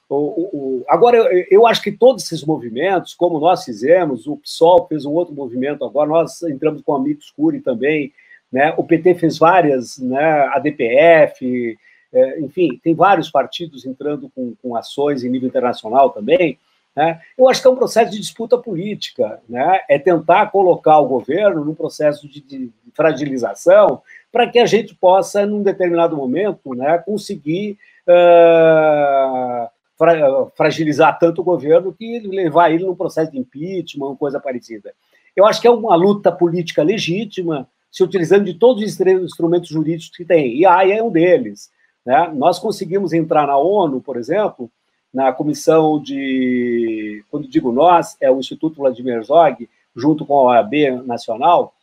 O, 0.09 0.15
o, 0.15 0.85
agora, 0.87 1.17
eu, 1.17 1.45
eu, 1.49 1.67
acho 1.67 1.81
que 1.81 1.91
todos 1.91 2.23
esses 2.23 2.43
movimentos, 2.43 3.13
como 3.13 3.39
nós 3.39 3.63
fizemos, 3.63 4.27
o 4.27 4.37
PSOL 4.37 4.85
fez 4.87 5.05
um 5.05 5.11
outro 5.11 5.33
movimento 5.33 5.83
agora, 5.83 6.09
nós 6.09 6.41
entramos 6.43 6.81
com 6.81 6.91
o 6.91 6.95
Amigos 6.95 7.31
Curi 7.31 7.61
também, 7.61 8.13
né? 8.51 8.73
o 8.77 8.83
PT 8.83 9.15
fez 9.15 9.37
várias, 9.37 9.97
né? 9.97 10.47
a 10.53 10.59
DPF, 10.59 11.77
é, 12.13 12.39
enfim, 12.41 12.79
tem 12.83 12.93
vários 12.93 13.31
partidos 13.31 13.85
entrando 13.85 14.29
com, 14.35 14.53
com 14.61 14.75
ações 14.75 15.23
em 15.23 15.29
nível 15.29 15.49
internacional 15.49 16.11
também. 16.11 16.59
Né? 16.95 17.19
Eu 17.35 17.49
acho 17.49 17.59
que 17.59 17.67
é 17.67 17.71
um 17.71 17.75
processo 17.75 18.11
de 18.11 18.19
disputa 18.19 18.55
política, 18.55 19.41
né? 19.49 19.79
é 19.89 19.97
tentar 19.97 20.51
colocar 20.51 20.99
o 20.99 21.07
governo 21.07 21.65
num 21.65 21.73
processo 21.73 22.27
de, 22.27 22.39
de 22.39 22.69
fragilização 22.93 24.03
para 24.31 24.47
que 24.47 24.59
a 24.59 24.65
gente 24.65 24.95
possa, 24.95 25.45
num 25.45 25.61
determinado 25.61 26.17
momento, 26.17 26.73
né, 26.73 26.97
conseguir 26.97 27.77
uh, 28.07 29.69
fra 30.03 30.51
fragilizar 30.55 31.17
tanto 31.17 31.41
o 31.41 31.43
governo 31.45 31.93
que 31.93 32.19
levar 32.19 32.71
ele 32.71 32.85
num 32.85 32.95
processo 32.95 33.31
de 33.31 33.39
impeachment, 33.39 34.15
coisa 34.17 34.39
parecida. 34.39 34.93
Eu 35.35 35.45
acho 35.45 35.61
que 35.61 35.67
é 35.67 35.71
uma 35.71 35.95
luta 35.95 36.31
política 36.31 36.83
legítima, 36.83 37.67
se 37.89 38.03
utilizando 38.03 38.45
de 38.45 38.55
todos 38.55 38.83
os 38.83 38.99
instrumentos 38.99 39.69
jurídicos 39.69 40.17
que 40.17 40.25
tem, 40.25 40.55
e 40.55 40.65
a 40.65 40.75
AIA 40.75 40.97
é 40.97 41.03
um 41.03 41.11
deles. 41.11 41.71
Né? 42.05 42.31
Nós 42.35 42.59
conseguimos 42.59 43.13
entrar 43.13 43.47
na 43.47 43.57
ONU, 43.57 44.01
por 44.01 44.17
exemplo, 44.17 44.69
na 45.13 45.31
comissão 45.31 46.01
de. 46.01 47.23
Quando 47.31 47.47
digo 47.47 47.71
nós, 47.71 48.17
é 48.19 48.29
o 48.29 48.39
Instituto 48.39 48.77
Vladimir 48.77 49.15
Herzog, 49.15 49.69
junto 49.95 50.25
com 50.25 50.49
a 50.49 50.59
OAB 50.59 51.03
Nacional, 51.05 51.73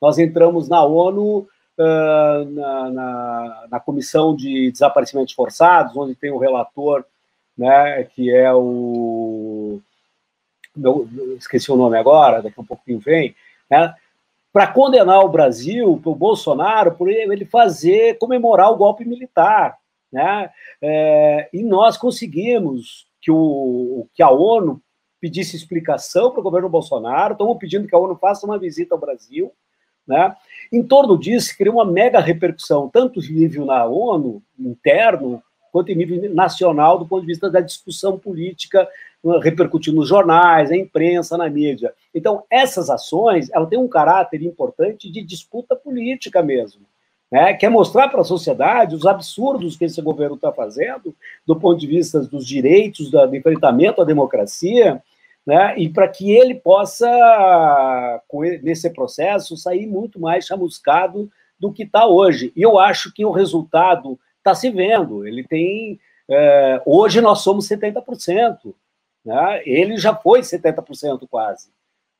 nós 0.00 0.18
entramos 0.18 0.68
na 0.68 0.84
ONU. 0.84 1.48
Uh, 1.78 2.44
na, 2.50 2.90
na, 2.90 3.66
na, 3.70 3.80
comissão 3.80 4.36
de 4.36 4.70
desaparecimentos 4.70 5.32
forçados, 5.32 5.96
onde 5.96 6.14
tem 6.14 6.30
o 6.30 6.36
relator, 6.36 7.06
né, 7.60 8.04
que 8.04 8.34
é 8.34 8.50
o. 8.54 9.80
Meu, 10.74 11.06
esqueci 11.36 11.70
o 11.70 11.76
nome 11.76 11.98
agora, 11.98 12.40
daqui 12.40 12.58
a 12.58 12.62
um 12.62 12.64
pouquinho 12.64 12.98
vem, 12.98 13.34
né, 13.70 13.94
para 14.50 14.66
condenar 14.66 15.20
o 15.20 15.28
Brasil, 15.28 15.92
o 15.92 16.14
Bolsonaro, 16.14 16.92
por 16.92 17.10
ele 17.10 17.44
fazer, 17.44 18.16
comemorar 18.16 18.72
o 18.72 18.76
golpe 18.76 19.04
militar. 19.04 19.76
Né? 20.10 20.50
É, 20.80 21.50
e 21.52 21.62
nós 21.62 21.98
conseguimos 21.98 23.06
que, 23.20 23.30
o, 23.30 24.08
que 24.14 24.22
a 24.22 24.30
ONU 24.30 24.80
pedisse 25.20 25.54
explicação 25.54 26.30
para 26.30 26.40
o 26.40 26.42
governo 26.42 26.68
Bolsonaro, 26.68 27.34
estamos 27.34 27.58
pedindo 27.58 27.86
que 27.86 27.94
a 27.94 27.98
ONU 27.98 28.16
faça 28.16 28.46
uma 28.46 28.58
visita 28.58 28.94
ao 28.94 29.00
Brasil. 29.00 29.52
Né? 30.08 30.34
Em 30.72 30.82
torno 30.82 31.18
disso, 31.18 31.56
criou 31.56 31.76
uma 31.76 31.84
mega 31.84 32.20
repercussão, 32.20 32.88
tanto 32.88 33.20
nível 33.20 33.66
na 33.66 33.84
ONU, 33.84 34.42
interno, 34.58 35.42
quanto 35.72 35.90
em 35.90 35.94
nível 35.94 36.34
nacional, 36.34 36.98
do 36.98 37.06
ponto 37.06 37.22
de 37.22 37.26
vista 37.26 37.50
da 37.50 37.60
discussão 37.60 38.18
política, 38.18 38.88
repercutindo 39.42 39.96
nos 39.96 40.08
jornais, 40.08 40.70
na 40.70 40.76
imprensa, 40.76 41.36
na 41.36 41.48
mídia. 41.48 41.92
Então, 42.14 42.42
essas 42.50 42.88
ações, 42.88 43.50
ela 43.52 43.66
tem 43.66 43.78
um 43.78 43.88
caráter 43.88 44.42
importante 44.42 45.10
de 45.10 45.22
disputa 45.22 45.76
política 45.76 46.42
mesmo. 46.42 46.82
Né? 47.30 47.54
Quer 47.54 47.68
mostrar 47.68 48.08
para 48.08 48.22
a 48.22 48.24
sociedade 48.24 48.96
os 48.96 49.06
absurdos 49.06 49.76
que 49.76 49.84
esse 49.84 50.00
governo 50.02 50.34
está 50.34 50.50
fazendo, 50.50 51.14
do 51.46 51.54
ponto 51.54 51.78
de 51.78 51.86
vista 51.86 52.20
dos 52.20 52.46
direitos, 52.46 53.10
do 53.10 53.36
enfrentamento 53.36 54.00
à 54.00 54.04
democracia, 54.04 55.02
né? 55.46 55.74
e 55.78 55.88
para 55.88 56.08
que 56.08 56.32
ele 56.32 56.54
possa, 56.54 57.06
nesse 58.62 58.90
processo, 58.90 59.56
sair 59.56 59.86
muito 59.86 60.18
mais 60.18 60.46
chamuscado 60.46 61.30
do 61.58 61.72
que 61.72 61.82
está 61.82 62.06
hoje. 62.06 62.52
E 62.56 62.62
eu 62.62 62.78
acho 62.78 63.12
que 63.12 63.24
o 63.24 63.30
resultado 63.30 64.18
está 64.40 64.54
se 64.54 64.70
vendo. 64.70 65.26
Ele 65.26 65.44
tem. 65.44 66.00
É, 66.28 66.82
hoje 66.84 67.20
nós 67.20 67.40
somos 67.40 67.68
70%. 67.68 68.74
Né? 69.24 69.62
Ele 69.64 69.96
já 69.96 70.14
foi 70.14 70.40
70% 70.40 71.26
quase. 71.30 71.68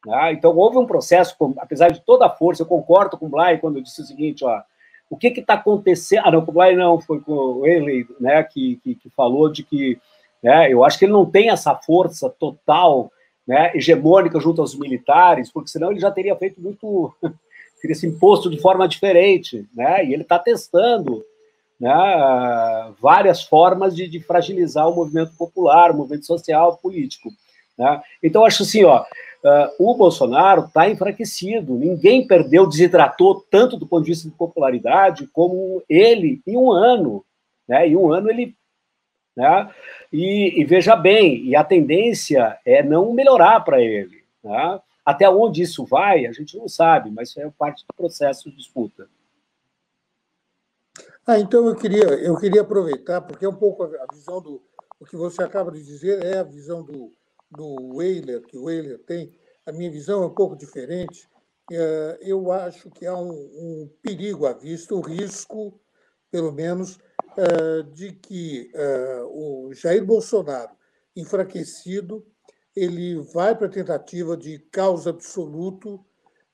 Né? 0.06 0.32
Então 0.32 0.56
houve 0.56 0.78
um 0.78 0.86
processo, 0.86 1.34
apesar 1.58 1.90
de 1.90 2.00
toda 2.00 2.26
a 2.26 2.30
força, 2.30 2.62
eu 2.62 2.66
concordo 2.66 3.18
com 3.18 3.26
o 3.26 3.30
Blay 3.30 3.58
quando 3.58 3.82
disse 3.82 4.00
o 4.00 4.04
seguinte: 4.04 4.44
ó, 4.44 4.62
o 5.08 5.16
que 5.16 5.28
está 5.28 5.54
acontecendo? 5.54 6.22
Ah, 6.24 6.30
não, 6.30 6.44
com 6.44 6.50
o 6.50 6.54
Blay 6.54 6.76
não, 6.76 7.00
foi 7.00 7.20
com 7.20 7.66
Ele, 7.66 8.06
né, 8.18 8.42
que, 8.42 8.76
que, 8.76 8.94
que, 8.94 9.10
falou 9.10 9.50
de 9.50 9.62
que 9.62 9.98
né, 10.42 10.72
eu 10.72 10.84
acho 10.84 10.98
que 10.98 11.04
ele 11.04 11.12
não 11.12 11.26
tem 11.26 11.50
essa 11.50 11.74
força 11.74 12.30
total, 12.30 13.10
né, 13.46 13.72
hegemônica 13.74 14.40
junto 14.40 14.60
aos 14.60 14.74
militares, 14.74 15.52
porque 15.52 15.68
senão 15.68 15.90
ele 15.90 16.00
já 16.00 16.10
teria 16.10 16.36
feito 16.36 16.60
muito, 16.60 17.14
teria 17.82 17.94
se 17.94 18.06
imposto 18.06 18.48
de 18.48 18.60
forma 18.60 18.88
diferente, 18.88 19.68
né, 19.74 20.04
e 20.04 20.14
ele 20.14 20.22
está 20.22 20.38
testando 20.38 21.22
né, 21.80 22.92
várias 23.00 23.42
formas 23.42 23.96
de, 23.96 24.06
de, 24.06 24.20
fragilizar 24.20 24.86
o 24.86 24.94
movimento 24.94 25.32
popular, 25.36 25.90
o 25.90 25.96
movimento 25.96 26.26
social, 26.26 26.76
político. 26.76 27.30
Né? 27.78 28.02
Então, 28.22 28.44
acho 28.44 28.62
assim, 28.62 28.84
ó, 28.84 29.04
o 29.78 29.94
Bolsonaro 29.94 30.66
está 30.66 30.90
enfraquecido, 30.90 31.74
ninguém 31.74 32.26
perdeu, 32.26 32.66
desidratou 32.66 33.42
tanto 33.50 33.78
do 33.78 33.86
ponto 33.86 34.04
de 34.04 34.10
vista 34.10 34.28
de 34.28 34.34
popularidade 34.34 35.26
como 35.28 35.82
ele 35.88 36.42
em 36.46 36.56
um 36.56 36.70
ano. 36.70 37.24
Né? 37.66 37.88
Em 37.88 37.96
um 37.96 38.12
ano 38.12 38.28
ele. 38.28 38.54
Né? 39.34 39.70
E, 40.12 40.60
e 40.60 40.64
veja 40.64 40.94
bem, 40.94 41.44
e 41.46 41.56
a 41.56 41.64
tendência 41.64 42.58
é 42.66 42.82
não 42.82 43.12
melhorar 43.14 43.60
para 43.60 43.80
ele. 43.80 44.22
Né? 44.44 44.80
Até 45.02 45.30
onde 45.30 45.62
isso 45.62 45.86
vai, 45.86 46.26
a 46.26 46.32
gente 46.32 46.58
não 46.58 46.68
sabe, 46.68 47.10
mas 47.10 47.30
isso 47.30 47.40
é 47.40 47.50
parte 47.58 47.86
do 47.86 47.94
processo 47.96 48.50
de 48.50 48.56
disputa. 48.56 49.08
Ah, 51.30 51.38
então 51.38 51.64
eu 51.68 51.76
queria, 51.76 52.06
eu 52.24 52.36
queria 52.36 52.62
aproveitar, 52.62 53.20
porque 53.20 53.44
é 53.44 53.48
um 53.48 53.54
pouco 53.54 53.84
a 53.84 54.06
visão 54.12 54.42
do. 54.42 54.60
O 54.98 55.06
que 55.06 55.14
você 55.14 55.40
acaba 55.44 55.70
de 55.70 55.80
dizer 55.80 56.24
é 56.24 56.38
a 56.38 56.42
visão 56.42 56.82
do, 56.82 57.12
do 57.48 57.94
Weiler, 57.94 58.42
que 58.42 58.58
o 58.58 58.64
Weiler 58.64 58.98
tem. 58.98 59.32
A 59.64 59.70
minha 59.70 59.88
visão 59.88 60.24
é 60.24 60.26
um 60.26 60.34
pouco 60.34 60.56
diferente. 60.56 61.28
É, 61.70 62.18
eu 62.20 62.50
acho 62.50 62.90
que 62.90 63.06
há 63.06 63.16
um, 63.16 63.30
um 63.30 63.90
perigo 64.02 64.44
à 64.44 64.52
vista, 64.52 64.92
um 64.92 65.00
risco, 65.00 65.80
pelo 66.32 66.50
menos, 66.50 66.98
é, 67.36 67.84
de 67.84 68.10
que 68.10 68.68
é, 68.74 69.22
o 69.26 69.72
Jair 69.72 70.04
Bolsonaro, 70.04 70.72
enfraquecido, 71.14 72.26
ele 72.74 73.20
vai 73.32 73.56
para 73.56 73.68
a 73.68 73.70
tentativa 73.70 74.36
de 74.36 74.58
causa 74.72 75.10
absoluto 75.10 76.04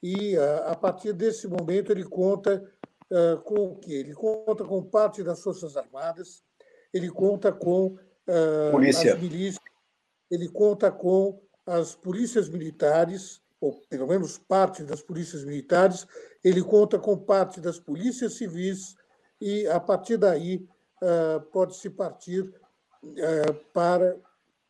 e, 0.03 0.37
a 0.37 0.75
partir 0.75 1.15
desse 1.15 1.49
momento, 1.49 1.91
ele 1.91 2.05
conta 2.05 2.63
uh, 3.11 3.41
com 3.43 3.73
o 3.73 3.77
quê? 3.77 3.95
Ele 3.95 4.15
conta 4.15 4.65
com 4.65 4.83
parte 4.83 5.23
das 5.23 5.43
Forças 5.43 5.77
Armadas, 5.77 6.43
ele 6.93 7.11
conta 7.11 7.53
com 7.53 7.87
uh, 7.89 8.71
Polícia. 8.71 9.15
as 9.15 9.21
milícias, 9.21 9.65
ele 10.31 10.49
conta 10.49 10.91
com 10.91 11.41
as 11.67 11.95
polícias 11.95 12.49
militares, 12.49 13.41
ou 13.61 13.81
pelo 13.89 14.07
menos 14.07 14.39
parte 14.39 14.83
das 14.83 15.03
polícias 15.03 15.45
militares, 15.45 16.07
ele 16.45 16.63
conta 16.63 16.99
com 16.99 17.17
parte 17.19 17.61
das 17.61 17.79
polícias 17.79 18.35
civis, 18.35 18.95
e 19.41 19.67
a 19.67 19.81
partir 19.81 20.17
daí 20.17 20.67
uh, 21.03 21.41
pode-se 21.53 21.91
partir 21.91 22.43
uh, 22.43 23.55
para, 23.73 24.17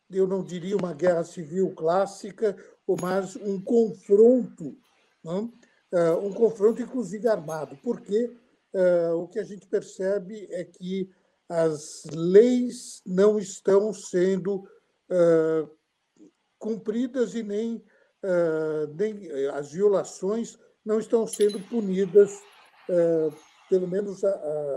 eu 0.09 0.27
não 0.27 0.43
diria 0.43 0.75
uma 0.75 0.93
guerra 0.93 1.23
civil 1.23 1.73
clássica, 1.75 2.55
ou 2.85 2.99
mais 2.99 3.35
um 3.35 3.61
confronto 3.61 4.77
não? 5.27 5.51
Uh, 5.93 6.25
um 6.25 6.31
confronto, 6.33 6.81
inclusive 6.81 7.27
armado, 7.27 7.77
porque 7.83 8.35
uh, 8.73 9.13
o 9.15 9.27
que 9.27 9.39
a 9.39 9.43
gente 9.43 9.67
percebe 9.67 10.47
é 10.51 10.63
que 10.63 11.09
as 11.49 12.03
leis 12.11 13.01
não 13.05 13.39
estão 13.39 13.93
sendo 13.93 14.67
uh, 15.09 15.69
cumpridas 16.59 17.35
e 17.35 17.43
nem, 17.43 17.83
nem 18.95 19.31
as 19.53 19.71
violações 19.71 20.57
não 20.83 20.99
estão 20.99 21.25
sendo 21.27 21.59
punidas, 21.69 22.31
pelo 23.69 23.87
menos 23.87 24.23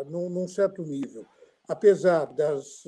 num, 0.07 0.29
num, 0.29 0.47
certo 0.47 0.83
nível. 0.83 1.25
Apesar 1.67 2.27
das, 2.27 2.85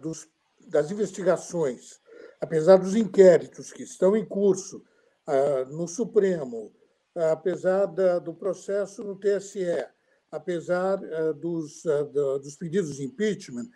dos, 0.00 0.28
das 0.66 0.90
investigações, 0.90 2.00
apesar 2.40 2.76
dos 2.76 2.96
inquéritos 2.96 3.72
que 3.72 3.84
estão 3.84 4.16
em 4.16 4.26
curso, 4.26 4.82
no 5.70 5.86
Supremo, 5.86 6.72
apesar 7.14 7.86
do 8.20 8.34
processo 8.34 9.04
no 9.04 9.16
TSE, 9.16 9.86
apesar 10.30 10.98
ah, 11.04 11.32
dos, 11.32 11.84
ah, 11.86 12.04
dos 12.38 12.56
pedidos 12.56 12.96
de 12.96 13.04
impeachment, 13.04 13.68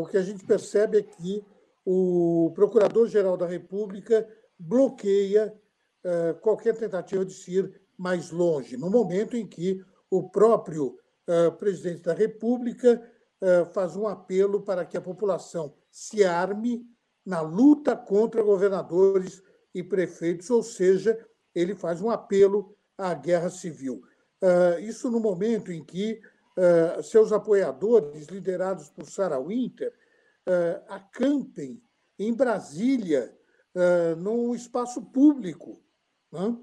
o 0.00 0.06
que 0.06 0.16
a 0.16 0.22
gente 0.22 0.44
percebe 0.44 0.98
é 0.98 1.02
que 1.02 1.44
o 1.84 2.52
Procurador-Geral 2.54 3.36
da 3.36 3.46
República 3.46 4.28
bloqueia 4.56 5.52
qualquer 6.40 6.76
tentativa 6.76 7.24
de 7.24 7.32
se 7.32 7.56
ir 7.56 7.80
mais 7.98 8.30
longe, 8.30 8.76
no 8.76 8.88
momento 8.88 9.36
em 9.36 9.44
que 9.44 9.84
o 10.08 10.30
próprio 10.30 10.96
presidente 11.58 12.02
da 12.02 12.14
República 12.14 13.02
faz 13.72 13.96
um 13.96 14.06
apelo 14.06 14.62
para 14.62 14.84
que 14.84 14.96
a 14.96 15.00
população 15.00 15.74
se 15.90 16.22
arme 16.22 16.86
na 17.24 17.40
luta 17.40 17.96
contra 17.96 18.44
governadores 18.44 19.42
e 19.76 19.82
prefeitos, 19.82 20.48
ou 20.48 20.62
seja, 20.62 21.18
ele 21.54 21.74
faz 21.74 22.00
um 22.00 22.10
apelo 22.10 22.74
à 22.96 23.12
guerra 23.12 23.50
civil. 23.50 24.02
Ah, 24.42 24.80
isso 24.80 25.10
no 25.10 25.20
momento 25.20 25.70
em 25.70 25.84
que 25.84 26.18
ah, 26.56 27.02
seus 27.02 27.30
apoiadores, 27.30 28.26
liderados 28.28 28.88
por 28.88 29.04
Sarah 29.04 29.38
Winter, 29.38 29.92
ah, 30.46 30.82
acampem 30.96 31.82
em 32.18 32.32
Brasília, 32.32 33.34
num 34.16 34.54
espaço 34.54 35.02
público. 35.02 35.84
Né? 36.32 36.56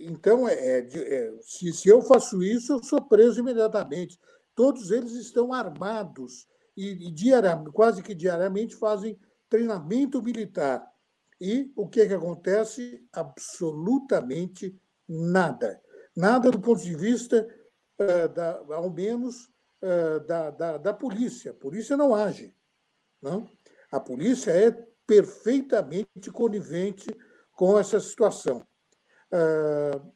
Então, 0.00 0.48
é, 0.48 0.80
é, 0.80 1.32
se, 1.40 1.88
eu 1.88 2.02
faço 2.02 2.42
isso, 2.42 2.72
eu 2.72 2.82
sou 2.82 3.00
preso 3.00 3.38
imediatamente. 3.38 4.18
Todos 4.56 4.90
eles 4.90 5.12
estão 5.12 5.52
armados 5.52 6.48
e, 6.76 7.06
e 7.06 7.12
diariamente, 7.12 7.70
quase 7.70 8.02
que 8.02 8.12
diariamente 8.12 8.74
fazem 8.74 9.16
treinamento 9.48 10.20
militar. 10.20 10.84
E 11.40 11.72
o 11.76 11.88
que, 11.88 12.00
é 12.00 12.08
que 12.08 12.14
acontece? 12.14 13.06
Absolutamente 13.12 14.80
nada. 15.08 15.80
Nada 16.16 16.50
do 16.50 16.60
ponto 16.60 16.82
de 16.82 16.96
vista, 16.96 17.48
uh, 18.00 18.28
da, 18.28 18.60
ao 18.74 18.90
menos, 18.90 19.46
uh, 19.82 20.20
da, 20.26 20.50
da, 20.50 20.76
da, 20.78 20.92
polícia. 20.92 21.52
A 21.52 21.54
polícia 21.54 21.96
não 21.96 22.14
age. 22.14 22.54
Não? 23.22 23.48
A 23.92 24.00
polícia 24.00 24.50
é 24.50 24.70
perfeitamente 25.06 26.30
conivente 26.32 27.06
com 27.52 27.78
essa 27.78 28.00
situação. 28.00 28.66
Uh, 29.32 30.12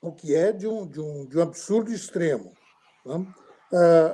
o 0.00 0.12
que 0.12 0.34
é 0.34 0.52
de 0.52 0.66
um, 0.66 0.86
de 0.86 1.00
um, 1.00 1.26
de 1.26 1.38
um 1.38 1.42
absurdo 1.42 1.92
extremo. 1.92 2.52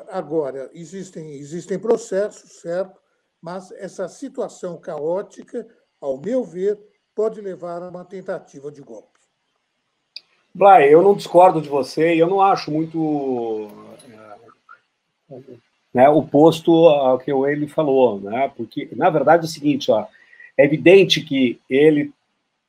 agora, 0.09 0.71
existem, 0.73 1.35
existem 1.35 1.79
processos, 1.79 2.61
certo? 2.61 2.99
Mas 3.41 3.71
essa 3.73 4.09
situação 4.09 4.81
caótica 4.81 5.67
ao 6.05 6.19
meu 6.19 6.45
ver, 6.45 6.79
pode 7.15 7.41
levar 7.41 7.83
a 7.83 7.89
uma 7.89 8.05
tentativa 8.05 8.71
de 8.71 8.83
golpe. 8.83 9.09
Blay, 10.55 10.93
eu 10.93 11.03
não 11.03 11.15
discordo 11.15 11.63
de 11.63 11.69
você 11.69 12.15
e 12.15 12.19
eu 12.19 12.29
não 12.29 12.43
acho 12.43 12.71
muito 12.71 13.71
é, 15.31 15.41
né, 15.95 16.09
oposto 16.11 16.71
ao 16.89 17.19
que 17.19 17.33
ele 17.33 17.67
falou, 17.67 18.21
né? 18.21 18.53
Porque, 18.55 18.89
na 18.93 19.09
verdade, 19.09 19.45
é 19.45 19.47
o 19.47 19.51
seguinte, 19.51 19.91
ó, 19.91 20.07
é 20.59 20.65
evidente 20.65 21.23
que 21.23 21.59
ele 21.69 22.13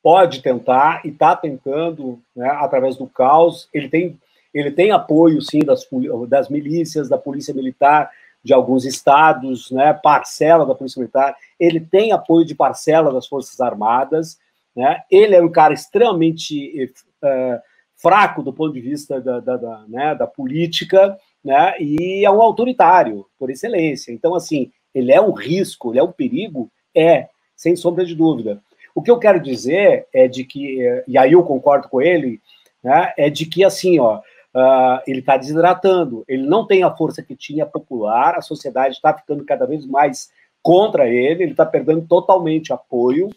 pode 0.02 0.40
tentar 0.40 1.04
e 1.04 1.08
está 1.08 1.36
tentando, 1.36 2.18
né, 2.34 2.48
através 2.48 2.96
do 2.96 3.06
caos. 3.06 3.68
Ele 3.72 3.88
tem, 3.88 4.18
ele 4.52 4.70
tem 4.70 4.92
apoio, 4.92 5.42
sim, 5.42 5.60
das, 5.60 5.86
das 6.26 6.48
milícias, 6.48 7.08
da 7.08 7.18
polícia 7.18 7.52
militar, 7.52 8.10
de 8.46 8.54
alguns 8.54 8.84
estados, 8.84 9.72
né, 9.72 9.92
parcela 9.92 10.64
da 10.64 10.72
polícia 10.72 11.00
militar. 11.00 11.36
Ele 11.58 11.80
tem 11.80 12.12
apoio 12.12 12.46
de 12.46 12.54
parcela 12.54 13.12
das 13.12 13.26
forças 13.26 13.60
armadas. 13.60 14.38
Né? 14.74 15.00
Ele 15.10 15.34
é 15.34 15.42
um 15.42 15.50
cara 15.50 15.74
extremamente 15.74 16.92
é, 17.24 17.60
fraco 17.96 18.44
do 18.44 18.52
ponto 18.52 18.72
de 18.72 18.80
vista 18.80 19.20
da, 19.20 19.40
da, 19.40 19.56
da, 19.56 19.84
né, 19.88 20.14
da 20.14 20.28
política, 20.28 21.18
né? 21.44 21.74
e 21.80 22.24
é 22.24 22.30
um 22.30 22.40
autoritário, 22.40 23.26
por 23.36 23.50
excelência. 23.50 24.12
Então, 24.12 24.32
assim, 24.32 24.70
ele 24.94 25.10
é 25.10 25.20
um 25.20 25.32
risco, 25.32 25.90
ele 25.90 25.98
é 25.98 26.04
um 26.04 26.12
perigo? 26.12 26.70
É, 26.96 27.28
sem 27.56 27.74
sombra 27.74 28.04
de 28.04 28.14
dúvida. 28.14 28.62
O 28.94 29.02
que 29.02 29.10
eu 29.10 29.18
quero 29.18 29.40
dizer 29.40 30.06
é 30.12 30.28
de 30.28 30.44
que, 30.44 31.02
e 31.08 31.18
aí 31.18 31.32
eu 31.32 31.42
concordo 31.42 31.88
com 31.88 32.00
ele, 32.00 32.40
né, 32.80 33.12
é 33.18 33.28
de 33.28 33.44
que, 33.44 33.64
assim, 33.64 33.98
ó, 33.98 34.20
uh, 34.56 35.02
ele 35.06 35.20
está 35.20 35.36
desidratando, 35.36 36.24
ele 36.26 36.46
não 36.46 36.66
tem 36.66 36.82
a 36.82 36.90
força 36.90 37.22
que 37.22 37.36
tinha 37.36 37.66
popular, 37.66 38.34
a 38.34 38.40
sociedade 38.40 38.94
está 38.94 39.12
ficando 39.12 39.44
cada 39.44 39.66
vez 39.66 39.84
mais 39.86 40.30
contra 40.62 41.06
ele, 41.06 41.42
ele 41.42 41.50
está 41.50 41.66
perdendo 41.66 42.06
totalmente 42.06 42.72
apoio 42.72 43.28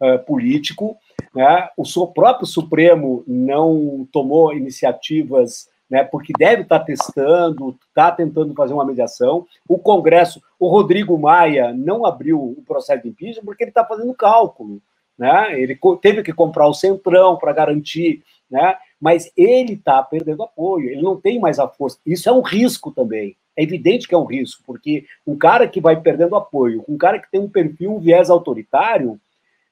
uh, 0.00 0.18
político, 0.24 0.96
né, 1.34 1.68
o 1.76 1.84
seu 1.84 2.06
próprio 2.06 2.46
Supremo 2.46 3.22
não 3.26 4.08
tomou 4.10 4.54
iniciativas 4.54 5.68
né, 5.90 6.02
porque 6.02 6.32
deve 6.36 6.62
estar 6.62 6.78
tá 6.78 6.84
testando, 6.84 7.76
está 7.88 8.10
tentando 8.10 8.54
fazer 8.54 8.72
uma 8.72 8.86
mediação. 8.86 9.46
O 9.68 9.78
Congresso, 9.78 10.42
o 10.58 10.66
Rodrigo 10.66 11.18
Maia 11.18 11.74
não 11.74 12.06
abriu 12.06 12.40
o 12.40 12.62
processo 12.66 13.02
de 13.02 13.10
impeachment 13.10 13.44
porque 13.44 13.64
ele 13.64 13.70
está 13.70 13.84
fazendo 13.84 14.14
cálculo 14.14 14.80
né? 15.18 15.58
Ele 15.58 15.78
teve 16.00 16.22
que 16.22 16.32
comprar 16.32 16.66
o 16.66 16.74
centrão 16.74 17.36
para 17.36 17.52
garantir, 17.52 18.22
né? 18.50 18.76
Mas 19.00 19.30
ele 19.36 19.74
está 19.74 20.02
perdendo 20.02 20.42
apoio, 20.42 20.90
ele 20.90 21.02
não 21.02 21.20
tem 21.20 21.38
mais 21.38 21.58
a 21.58 21.68
força. 21.68 21.98
Isso 22.06 22.28
é 22.28 22.32
um 22.32 22.40
risco 22.40 22.90
também. 22.90 23.36
É 23.56 23.62
evidente 23.62 24.08
que 24.08 24.14
é 24.14 24.18
um 24.18 24.24
risco, 24.24 24.62
porque 24.66 25.04
um 25.26 25.36
cara 25.36 25.68
que 25.68 25.80
vai 25.80 26.00
perdendo 26.00 26.36
apoio, 26.36 26.84
um 26.88 26.96
cara 26.96 27.18
que 27.18 27.30
tem 27.30 27.40
um 27.40 27.48
perfil, 27.48 27.94
um 27.94 28.00
viés 28.00 28.30
autoritário, 28.30 29.20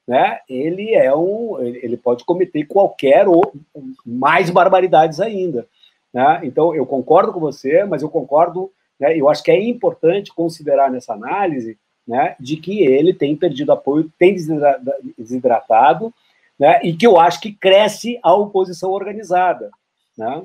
né? 0.07 0.39
Ele 0.49 0.93
é 0.93 1.13
um, 1.15 1.59
ele 1.61 1.97
pode 1.97 2.23
cometer 2.23 2.65
qualquer 2.65 3.27
ou 3.27 3.53
mais 4.05 4.49
barbaridades 4.49 5.19
ainda, 5.19 5.67
né? 6.13 6.41
Então 6.43 6.73
eu 6.73 6.85
concordo 6.85 7.33
com 7.33 7.39
você, 7.39 7.83
mas 7.83 8.01
eu 8.01 8.09
concordo, 8.09 8.71
né? 8.99 9.17
Eu 9.17 9.29
acho 9.29 9.43
que 9.43 9.51
é 9.51 9.61
importante 9.61 10.33
considerar 10.33 10.89
nessa 10.89 11.13
análise 11.13 11.77
né, 12.07 12.35
de 12.39 12.57
que 12.57 12.81
ele 12.81 13.13
tem 13.13 13.35
perdido 13.35 13.71
apoio, 13.71 14.11
tem 14.19 14.35
desidratado, 15.17 16.13
né, 16.59 16.79
e 16.83 16.95
que 16.95 17.05
eu 17.05 17.19
acho 17.19 17.39
que 17.41 17.51
cresce 17.51 18.19
a 18.23 18.33
oposição 18.33 18.91
organizada. 18.91 19.69
Né? 20.17 20.43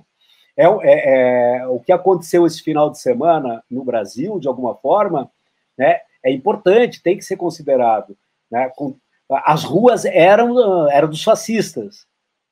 É, 0.57 0.65
é, 0.65 1.59
é, 1.61 1.67
o 1.67 1.79
que 1.81 1.93
aconteceu 1.93 2.47
esse 2.47 2.63
final 2.63 2.91
de 2.91 2.99
semana 2.99 3.63
no 3.71 3.85
Brasil, 3.85 4.39
de 4.41 4.49
alguma 4.49 4.75
forma, 4.75 5.31
né, 5.77 6.01
é 6.25 6.33
importante, 6.33 7.03
tem 7.03 7.17
que 7.17 7.25
ser 7.25 7.37
considerado. 7.37 8.17
Né, 8.51 8.71
com, 8.75 8.97
as 9.31 9.63
ruas 9.63 10.05
eram, 10.05 10.91
eram 10.91 11.09
dos 11.09 11.23
fascistas 11.23 12.07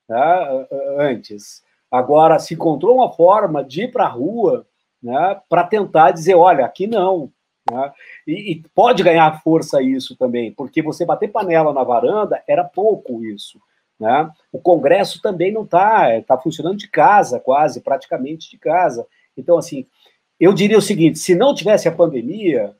né, 0.08 0.66
antes. 0.98 1.62
Agora 1.90 2.38
se 2.38 2.54
encontrou 2.54 2.96
uma 2.96 3.10
forma 3.10 3.64
de 3.64 3.84
ir 3.84 3.92
para 3.92 4.04
a 4.04 4.08
rua 4.08 4.66
né, 5.02 5.40
para 5.48 5.64
tentar 5.64 6.10
dizer: 6.10 6.34
olha, 6.34 6.64
aqui 6.64 6.86
não, 6.86 7.32
né? 7.70 7.92
E, 8.26 8.52
e, 8.52 8.62
pode 8.74 9.02
ganhar 9.02 9.42
força 9.42 9.82
isso 9.82 10.16
também, 10.16 10.52
porque 10.52 10.82
você 10.82 11.04
bater 11.04 11.28
panela 11.28 11.72
na 11.72 11.82
varanda 11.82 12.42
era 12.46 12.64
pouco 12.64 13.24
isso. 13.24 13.60
Né? 13.98 14.30
O 14.52 14.58
Congresso 14.58 15.20
também 15.20 15.52
não 15.52 15.64
está, 15.64 16.16
está 16.16 16.38
funcionando 16.38 16.76
de 16.76 16.88
casa, 16.88 17.40
quase, 17.40 17.80
praticamente 17.80 18.50
de 18.50 18.58
casa. 18.58 19.06
Então, 19.36 19.56
assim, 19.58 19.86
eu 20.38 20.52
diria 20.52 20.78
o 20.78 20.82
seguinte: 20.82 21.18
se 21.18 21.34
não 21.34 21.54
tivesse 21.54 21.88
a 21.88 21.92
pandemia, 21.92 22.76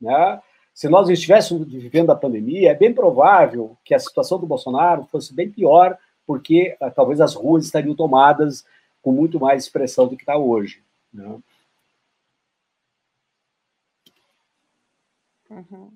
né, 0.00 0.40
se 0.74 0.88
nós 0.88 1.08
estivéssemos 1.08 1.66
vivendo 1.70 2.10
a 2.10 2.16
pandemia, 2.16 2.70
é 2.70 2.74
bem 2.74 2.92
provável 2.92 3.76
que 3.84 3.94
a 3.94 3.98
situação 3.98 4.38
do 4.38 4.46
Bolsonaro 4.46 5.04
fosse 5.04 5.34
bem 5.34 5.50
pior, 5.50 5.96
porque 6.26 6.76
ah, 6.80 6.90
talvez 6.90 7.20
as 7.20 7.34
ruas 7.34 7.64
estariam 7.64 7.94
tomadas 7.94 8.64
com 9.02 9.12
muito 9.12 9.38
mais 9.40 9.64
expressão 9.64 10.06
do 10.06 10.16
que 10.16 10.22
está 10.22 10.36
hoje. 10.36 10.82
Né? 11.12 11.38
Uhum. 15.52 15.90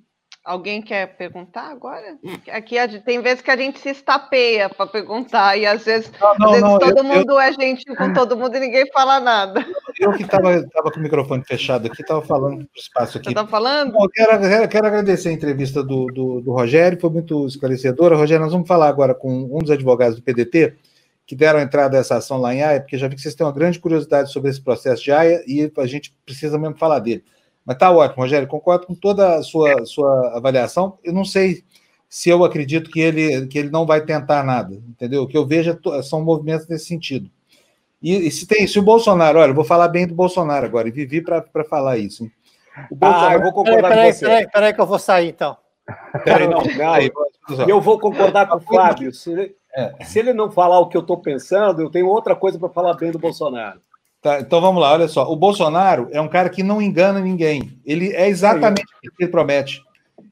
Alguém 0.47 0.81
quer 0.81 1.17
perguntar 1.17 1.73
agora? 1.73 2.17
Aqui 2.53 2.77
tem 3.05 3.21
vezes 3.21 3.43
que 3.43 3.51
a 3.51 3.57
gente 3.57 3.81
se 3.81 3.89
estapeia 3.89 4.69
para 4.69 4.87
perguntar, 4.87 5.57
e 5.57 5.67
às 5.67 5.85
vezes, 5.85 6.09
não, 6.21 6.37
não, 6.39 6.47
às 6.47 6.51
vezes 6.53 6.63
não, 6.63 6.79
todo 6.79 6.99
eu, 6.99 7.05
mundo 7.05 7.33
eu... 7.33 7.41
é 7.41 7.53
gente 7.53 7.85
com 7.97 8.13
todo 8.13 8.37
mundo 8.37 8.57
e 8.57 8.61
ninguém 8.61 8.87
fala 8.93 9.19
nada. 9.19 9.67
Eu 9.99 10.13
que 10.13 10.23
estava 10.23 10.63
com 10.93 11.01
o 11.01 11.03
microfone 11.03 11.43
fechado 11.45 11.89
aqui, 11.89 12.01
estava 12.01 12.23
falando 12.23 12.59
para 12.59 12.65
o 12.65 12.81
espaço 12.81 13.19
aqui. 13.19 13.27
Você 13.27 13.31
está 13.33 13.45
falando? 13.45 13.91
Bom, 13.91 14.07
quero, 14.09 14.41
quero, 14.41 14.69
quero, 14.69 14.87
agradecer 14.87 15.31
a 15.31 15.33
entrevista 15.33 15.83
do, 15.83 16.07
do, 16.07 16.41
do, 16.41 16.53
Rogério, 16.53 17.01
foi 17.01 17.11
muito 17.11 17.45
esclarecedora. 17.45 18.15
Rogério, 18.15 18.45
nós 18.45 18.53
vamos 18.53 18.69
falar 18.69 18.87
agora 18.87 19.17
com 19.17 19.29
um 19.53 19.59
dos 19.59 19.73
advogados 19.73 20.15
do 20.15 20.23
PDT, 20.23 20.77
que 21.27 21.35
deram 21.35 21.59
entrada 21.59 21.97
a 21.97 22.01
essa 22.01 22.19
ação 22.19 22.41
lá 22.41 22.55
em 22.55 22.63
AIA, 22.63 22.83
porque 22.83 22.97
já 22.97 23.09
vi 23.09 23.17
que 23.17 23.21
vocês 23.21 23.35
têm 23.35 23.45
uma 23.45 23.53
grande 23.53 23.81
curiosidade 23.81 24.31
sobre 24.31 24.49
esse 24.49 24.63
processo 24.63 25.03
de 25.03 25.11
AIA 25.11 25.43
e 25.45 25.73
a 25.77 25.87
gente 25.87 26.17
precisa 26.25 26.57
mesmo 26.57 26.77
falar 26.77 27.01
dele. 27.01 27.25
Mas 27.67 27.77
tá 27.77 27.91
ótimo, 27.91 28.23
Rogério, 28.23 28.47
concordo 28.47 28.87
com 28.87 28.95
toda 28.95 29.37
a 29.37 29.43
sua, 29.43 29.85
sua 29.85 30.37
avaliação. 30.37 30.99
Eu 31.03 31.13
não 31.13 31.25
sei 31.25 31.65
se 32.09 32.31
eu 32.31 32.45
acredito 32.45 32.91
que 32.91 33.01
ele, 33.01 33.47
que 33.49 33.59
ele 33.59 33.71
não 33.71 33.85
vai 33.85 34.01
tentar 34.01 34.45
nada, 34.45 34.75
entendeu? 34.75 35.25
O 35.25 35.27
que 35.27 35.37
eu 35.37 35.45
vejo 35.45 35.77
é 35.93 36.03
são 36.03 36.23
movimentos 36.23 36.69
nesse 36.69 36.87
sentido. 36.87 37.29
E, 38.01 38.29
e, 38.29 38.31
se 38.31 38.47
tem, 38.47 38.67
se 38.69 38.79
o 38.79 38.83
Bolsonaro, 38.83 39.41
olha, 39.41 39.51
eu 39.51 39.55
vou 39.55 39.65
falar 39.65 39.89
bem 39.89 40.07
do 40.07 40.15
Bolsonaro 40.15 40.65
agora, 40.65 40.87
e 40.87 40.93
vivi 40.93 41.21
para 41.21 41.43
falar 41.69 41.99
isso. 41.99 42.23
Hein? 42.23 42.33
O 42.91 42.95
Bolsonaro, 42.95 43.31
ah, 43.31 43.35
eu 43.35 43.43
vou 43.43 43.53
concordar 43.53 43.89
peraí, 43.89 44.13
com 44.13 44.13
você. 44.13 44.27
Peraí, 44.27 44.51
peraí, 44.51 44.75
que 44.75 44.81
eu 44.81 44.87
vou 44.87 44.99
sair, 44.99 45.29
então. 45.31 45.57
Peraí, 46.25 46.47
não, 46.47 46.63
não, 46.63 47.67
eu 47.69 47.81
vou 47.81 47.99
concordar 47.99 48.47
com 48.49 48.57
o 48.57 48.61
Fábio. 48.61 49.13
Se 49.13 49.33
ele, 49.33 49.57
é. 49.75 50.05
se 50.05 50.19
ele 50.19 50.33
não 50.33 50.51
falar 50.51 50.79
o 50.79 50.89
que 50.89 50.97
eu 50.97 51.01
estou 51.01 51.19
pensando, 51.19 51.83
eu 51.83 51.91
tenho 51.91 52.07
outra 52.07 52.37
coisa 52.37 52.59
para 52.59 52.69
falar 52.69 52.95
bem 52.95 53.11
do 53.11 53.19
Bolsonaro. 53.19 53.81
Tá, 54.27 54.41
então 54.41 54.61
vamos 54.61 54.83
lá, 54.83 54.93
olha 54.93 55.07
só. 55.07 55.31
O 55.31 55.37
Bolsonaro 55.37 56.09
é 56.11 56.21
um 56.21 56.27
cara 56.27 56.49
que 56.49 56.61
não 56.61 56.83
engana 56.83 57.21
ninguém. 57.21 57.79
Ele 57.87 58.13
é 58.13 58.29
exatamente 58.29 58.83
o 58.83 59.01
que 59.13 59.23
ele 59.23 59.31
promete. 59.31 59.81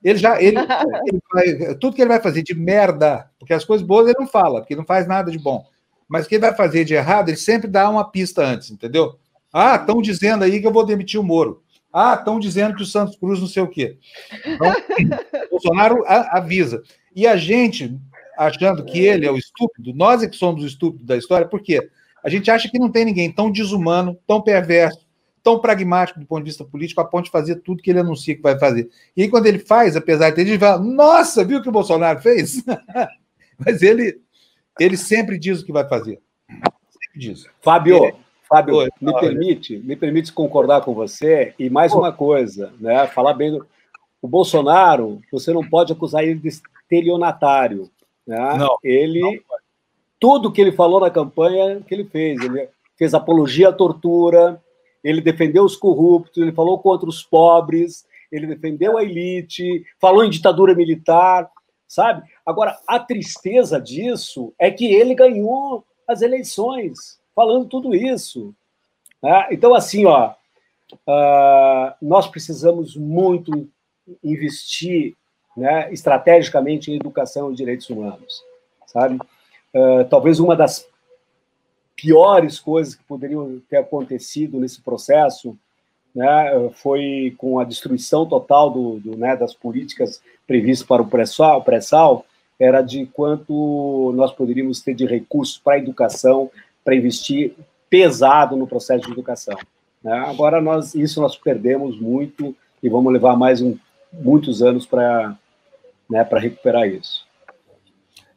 Ele 0.03 0.19
já, 0.19 0.43
ele, 0.43 0.57
ele 1.07 1.21
vai, 1.33 1.75
tudo 1.77 1.95
que 1.95 2.03
ele 2.03 2.09
vai 2.09 2.21
fazer 2.21 2.43
de 2.43 2.57
merda, 2.57 3.31
porque 3.39 3.55
as 3.55 3.65
coisas 3.65 3.87
boas 3.87 4.09
ele 4.09 4.17
não 4.19 4.27
fala, 4.27 4.63
porque 4.63 4.75
não 4.75 4.85
faz 4.85 5.07
nada 5.07 5.31
de 5.31 5.39
bom. 5.39 5.65
Mas 6.09 6.27
o 6.27 6.29
que 6.29 6.35
ele 6.35 6.41
vai 6.45 6.53
fazer 6.57 6.85
de 6.85 6.93
errado, 6.93 7.29
ele 7.29 7.37
sempre 7.37 7.69
dá 7.69 7.89
uma 7.89 8.11
pista 8.11 8.45
antes, 8.45 8.69
entendeu? 8.69 9.17
Ah, 9.53 9.77
estão 9.77 10.03
dizendo 10.03 10.43
aí 10.43 10.61
que 10.61 10.67
eu 10.67 10.73
vou 10.73 10.85
demitir 10.85 11.21
o 11.21 11.23
Moro. 11.23 11.63
Ah, 11.93 12.17
estão 12.19 12.41
dizendo 12.41 12.75
que 12.75 12.83
o 12.83 12.87
Santos 12.87 13.15
Cruz 13.15 13.39
não 13.39 13.47
sei 13.47 13.63
o 13.63 13.69
quê. 13.69 13.97
Então, 14.45 14.73
o 14.73 15.51
Bolsonaro 15.53 16.03
avisa. 16.09 16.83
E 17.15 17.29
a 17.29 17.37
gente, 17.37 17.97
achando 18.37 18.85
que 18.85 18.99
ele 18.99 19.25
é 19.25 19.31
o 19.31 19.39
estúpido, 19.39 19.95
nós 19.95 20.21
é 20.21 20.27
que 20.27 20.35
somos 20.35 20.65
o 20.65 20.67
estúpido 20.67 21.05
da 21.05 21.17
história, 21.17 21.47
por 21.47 21.63
quê? 21.63 21.89
A 22.25 22.31
gente 22.31 22.51
acha 22.51 22.71
que 22.71 22.79
não 22.79 22.91
tem 22.91 23.05
ninguém 23.05 23.31
tão 23.31 23.51
desumano, 23.51 24.19
tão 24.27 24.41
perverso, 24.41 25.07
tão 25.43 25.59
pragmático 25.59 26.19
do 26.19 26.27
ponto 26.27 26.43
de 26.43 26.51
vista 26.51 26.65
político, 26.65 27.01
a 27.01 27.05
ponto 27.05 27.27
de 27.27 27.31
fazer 27.31 27.57
tudo 27.57 27.83
que 27.83 27.91
ele 27.91 28.01
anuncia 28.01 28.35
que 28.35 28.43
vai 28.43 28.59
fazer. 28.59 28.89
E 29.17 29.23
aí, 29.23 29.29
quando 29.29 29.47
ele 29.47 29.59
faz, 29.59 29.95
apesar 29.95 30.31
de 30.31 30.37
ter, 30.37 30.43
ele 30.43 30.59
fala: 30.59 30.83
Nossa, 30.83 31.45
viu 31.45 31.59
o 31.59 31.63
que 31.63 31.69
o 31.69 31.73
Bolsonaro 31.73 32.21
fez? 32.21 32.65
Mas 33.65 33.83
ele, 33.83 34.21
ele 34.81 34.97
sempre 34.97 35.39
diz 35.39 35.61
o 35.61 35.67
que 35.67 35.73
vai 35.73 35.87
fazer. 35.87 36.21
Sempre 36.49 37.19
diz. 37.19 37.47
Fábio, 37.61 38.05
ele... 38.05 38.15
Fábio, 38.49 38.77
Oi, 38.77 38.89
me 39.01 39.21
permite, 39.21 39.79
me 39.79 39.97
permite 39.97 40.33
concordar 40.33 40.83
com 40.83 40.95
você 40.95 41.55
e 41.59 41.69
mais 41.71 41.93
Pô. 41.93 41.99
uma 41.99 42.13
coisa, 42.13 42.73
né? 42.81 43.07
Falar 43.07 43.35
bem 43.35 43.53
do 43.53 43.67
o 44.25 44.29
Bolsonaro, 44.29 45.21
você 45.31 45.53
não 45.53 45.63
pode 45.63 45.93
acusar 45.93 46.25
ele 46.25 46.41
de 46.41 46.49
estelionatário, 46.49 47.91
né? 48.27 48.57
Não. 48.57 48.79
Ele 48.83 49.21
não 49.21 49.39
tudo 50.21 50.53
que 50.53 50.61
ele 50.61 50.73
falou 50.73 51.01
na 51.01 51.11
campanha 51.11 51.81
que 51.87 51.95
ele 51.95 52.05
fez. 52.05 52.41
Ele 52.41 52.69
fez 52.97 53.15
apologia 53.15 53.69
à 53.69 53.73
tortura, 53.73 54.63
ele 55.03 55.21
defendeu 55.21 55.65
os 55.65 55.77
corruptos, 55.77 56.43
ele 56.43 56.53
falou 56.53 56.79
contra 56.79 57.09
os 57.09 57.23
pobres, 57.23 58.07
ele 58.33 58.47
defendeu 58.47 58.97
a 58.97 59.03
elite, 59.03 59.85
falou 60.01 60.25
em 60.25 60.31
ditadura 60.31 60.75
militar, 60.75 61.51
sabe? 61.87 62.29
Agora, 62.45 62.79
a 62.89 62.99
tristeza 62.99 63.81
disso 63.81 64.53
é 64.59 64.71
que 64.71 64.87
ele 64.87 65.15
ganhou 65.15 65.85
as 66.09 66.23
eleições 66.23 67.21
falando 67.35 67.69
tudo 67.69 67.95
isso. 67.95 68.55
Né? 69.23 69.49
Então, 69.51 69.75
assim, 69.75 70.05
ó, 70.05 70.33
uh, 70.93 71.95
nós 72.01 72.27
precisamos 72.27 72.97
muito 72.97 73.69
investir 74.23 75.15
né, 75.57 75.93
estrategicamente 75.93 76.91
em 76.91 76.97
educação 76.97 77.53
e 77.53 77.55
direitos 77.55 77.89
humanos, 77.89 78.43
sabe? 78.87 79.19
Uh, 79.75 80.05
talvez 80.09 80.39
uma 80.39 80.55
das 80.55 80.87
piores 81.97 82.61
coisas 82.61 82.95
que 82.95 83.03
poderiam 83.05 83.61
ter 83.69 83.79
acontecido 83.79 84.61
nesse 84.61 84.81
processo 84.81 85.57
né, 86.15 86.71
foi 86.75 87.35
com 87.37 87.59
a 87.59 87.65
destruição 87.65 88.25
total 88.25 88.71
do, 88.71 89.01
do 89.01 89.17
né, 89.17 89.37
das 89.37 89.53
políticas 89.53 90.23
previstas 90.47 90.87
para 90.87 91.03
o 91.03 91.07
pré-sal, 91.07 91.63
pré 91.63 91.81
era 92.59 92.83
de 92.83 93.07
quanto 93.07 94.13
nós 94.15 94.33
poderíamos 94.33 94.81
ter 94.81 94.95
de 94.95 95.07
recursos 95.07 95.59
para 95.59 95.75
a 95.75 95.79
educação, 95.79 96.51
para 96.85 96.95
investir 96.95 97.53
pesado 97.91 98.57
no 98.57 98.67
processo 98.67 99.07
de 99.07 99.13
educação. 99.13 99.59
Né? 100.03 100.13
Agora, 100.13 100.61
nós, 100.61 100.95
isso 100.95 101.21
nós 101.21 101.37
perdemos 101.37 101.99
muito 101.99 102.55
e 102.83 102.89
vamos 102.89 103.13
levar 103.13 103.37
mais 103.37 103.61
um, 103.61 103.77
muitos 104.13 104.63
anos 104.63 104.87
para 104.87 105.37
né, 106.09 106.23
recuperar 106.33 106.87
isso. 106.87 107.27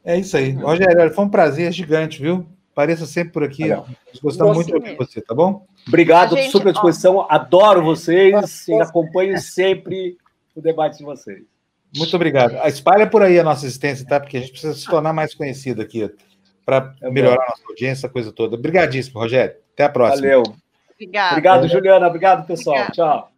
É 0.08 0.16
isso 0.16 0.38
aí. 0.38 0.52
Rogério, 0.52 1.12
foi 1.12 1.24
um 1.26 1.28
prazer 1.28 1.70
gigante, 1.70 2.22
viu? 2.22 2.46
Pareça 2.74 3.04
sempre 3.04 3.30
por 3.30 3.44
aqui. 3.44 3.64
Legal. 3.64 3.86
Gostamos 4.22 4.54
muito 4.54 4.80
de 4.80 4.94
você, 4.94 5.20
tá 5.20 5.34
bom? 5.34 5.66
Obrigado, 5.86 6.34
gente, 6.34 6.50
super 6.50 6.72
disposição. 6.72 7.16
Ó, 7.16 7.26
Adoro 7.28 7.84
vocês 7.84 8.66
e 8.66 8.72
acompanho 8.80 9.38
sempre 9.38 10.16
o 10.56 10.62
debate 10.62 10.96
de 10.96 11.04
vocês. 11.04 11.42
Muito 11.94 12.16
obrigado. 12.16 12.56
Espalha 12.66 13.06
por 13.06 13.22
aí 13.22 13.38
a 13.38 13.44
nossa 13.44 13.66
existência, 13.66 14.06
tá? 14.06 14.18
Porque 14.18 14.38
a 14.38 14.40
gente 14.40 14.52
precisa 14.52 14.72
se 14.72 14.86
tornar 14.86 15.12
mais 15.12 15.34
conhecido 15.34 15.82
aqui 15.82 16.10
para 16.64 16.94
é 17.02 17.10
melhorar 17.10 17.42
a 17.42 17.50
nossa 17.50 17.62
audiência, 17.68 18.06
a 18.06 18.10
coisa 18.10 18.32
toda. 18.32 18.56
Obrigadíssimo, 18.56 19.20
Rogério. 19.20 19.56
Até 19.74 19.84
a 19.84 19.88
próxima. 19.90 20.22
Valeu. 20.22 20.42
Obrigado. 20.94 21.32
Obrigado, 21.32 21.68
Juliana. 21.68 22.06
Obrigado, 22.06 22.46
pessoal. 22.46 22.76
Obrigado. 22.76 22.94
Tchau. 22.94 23.37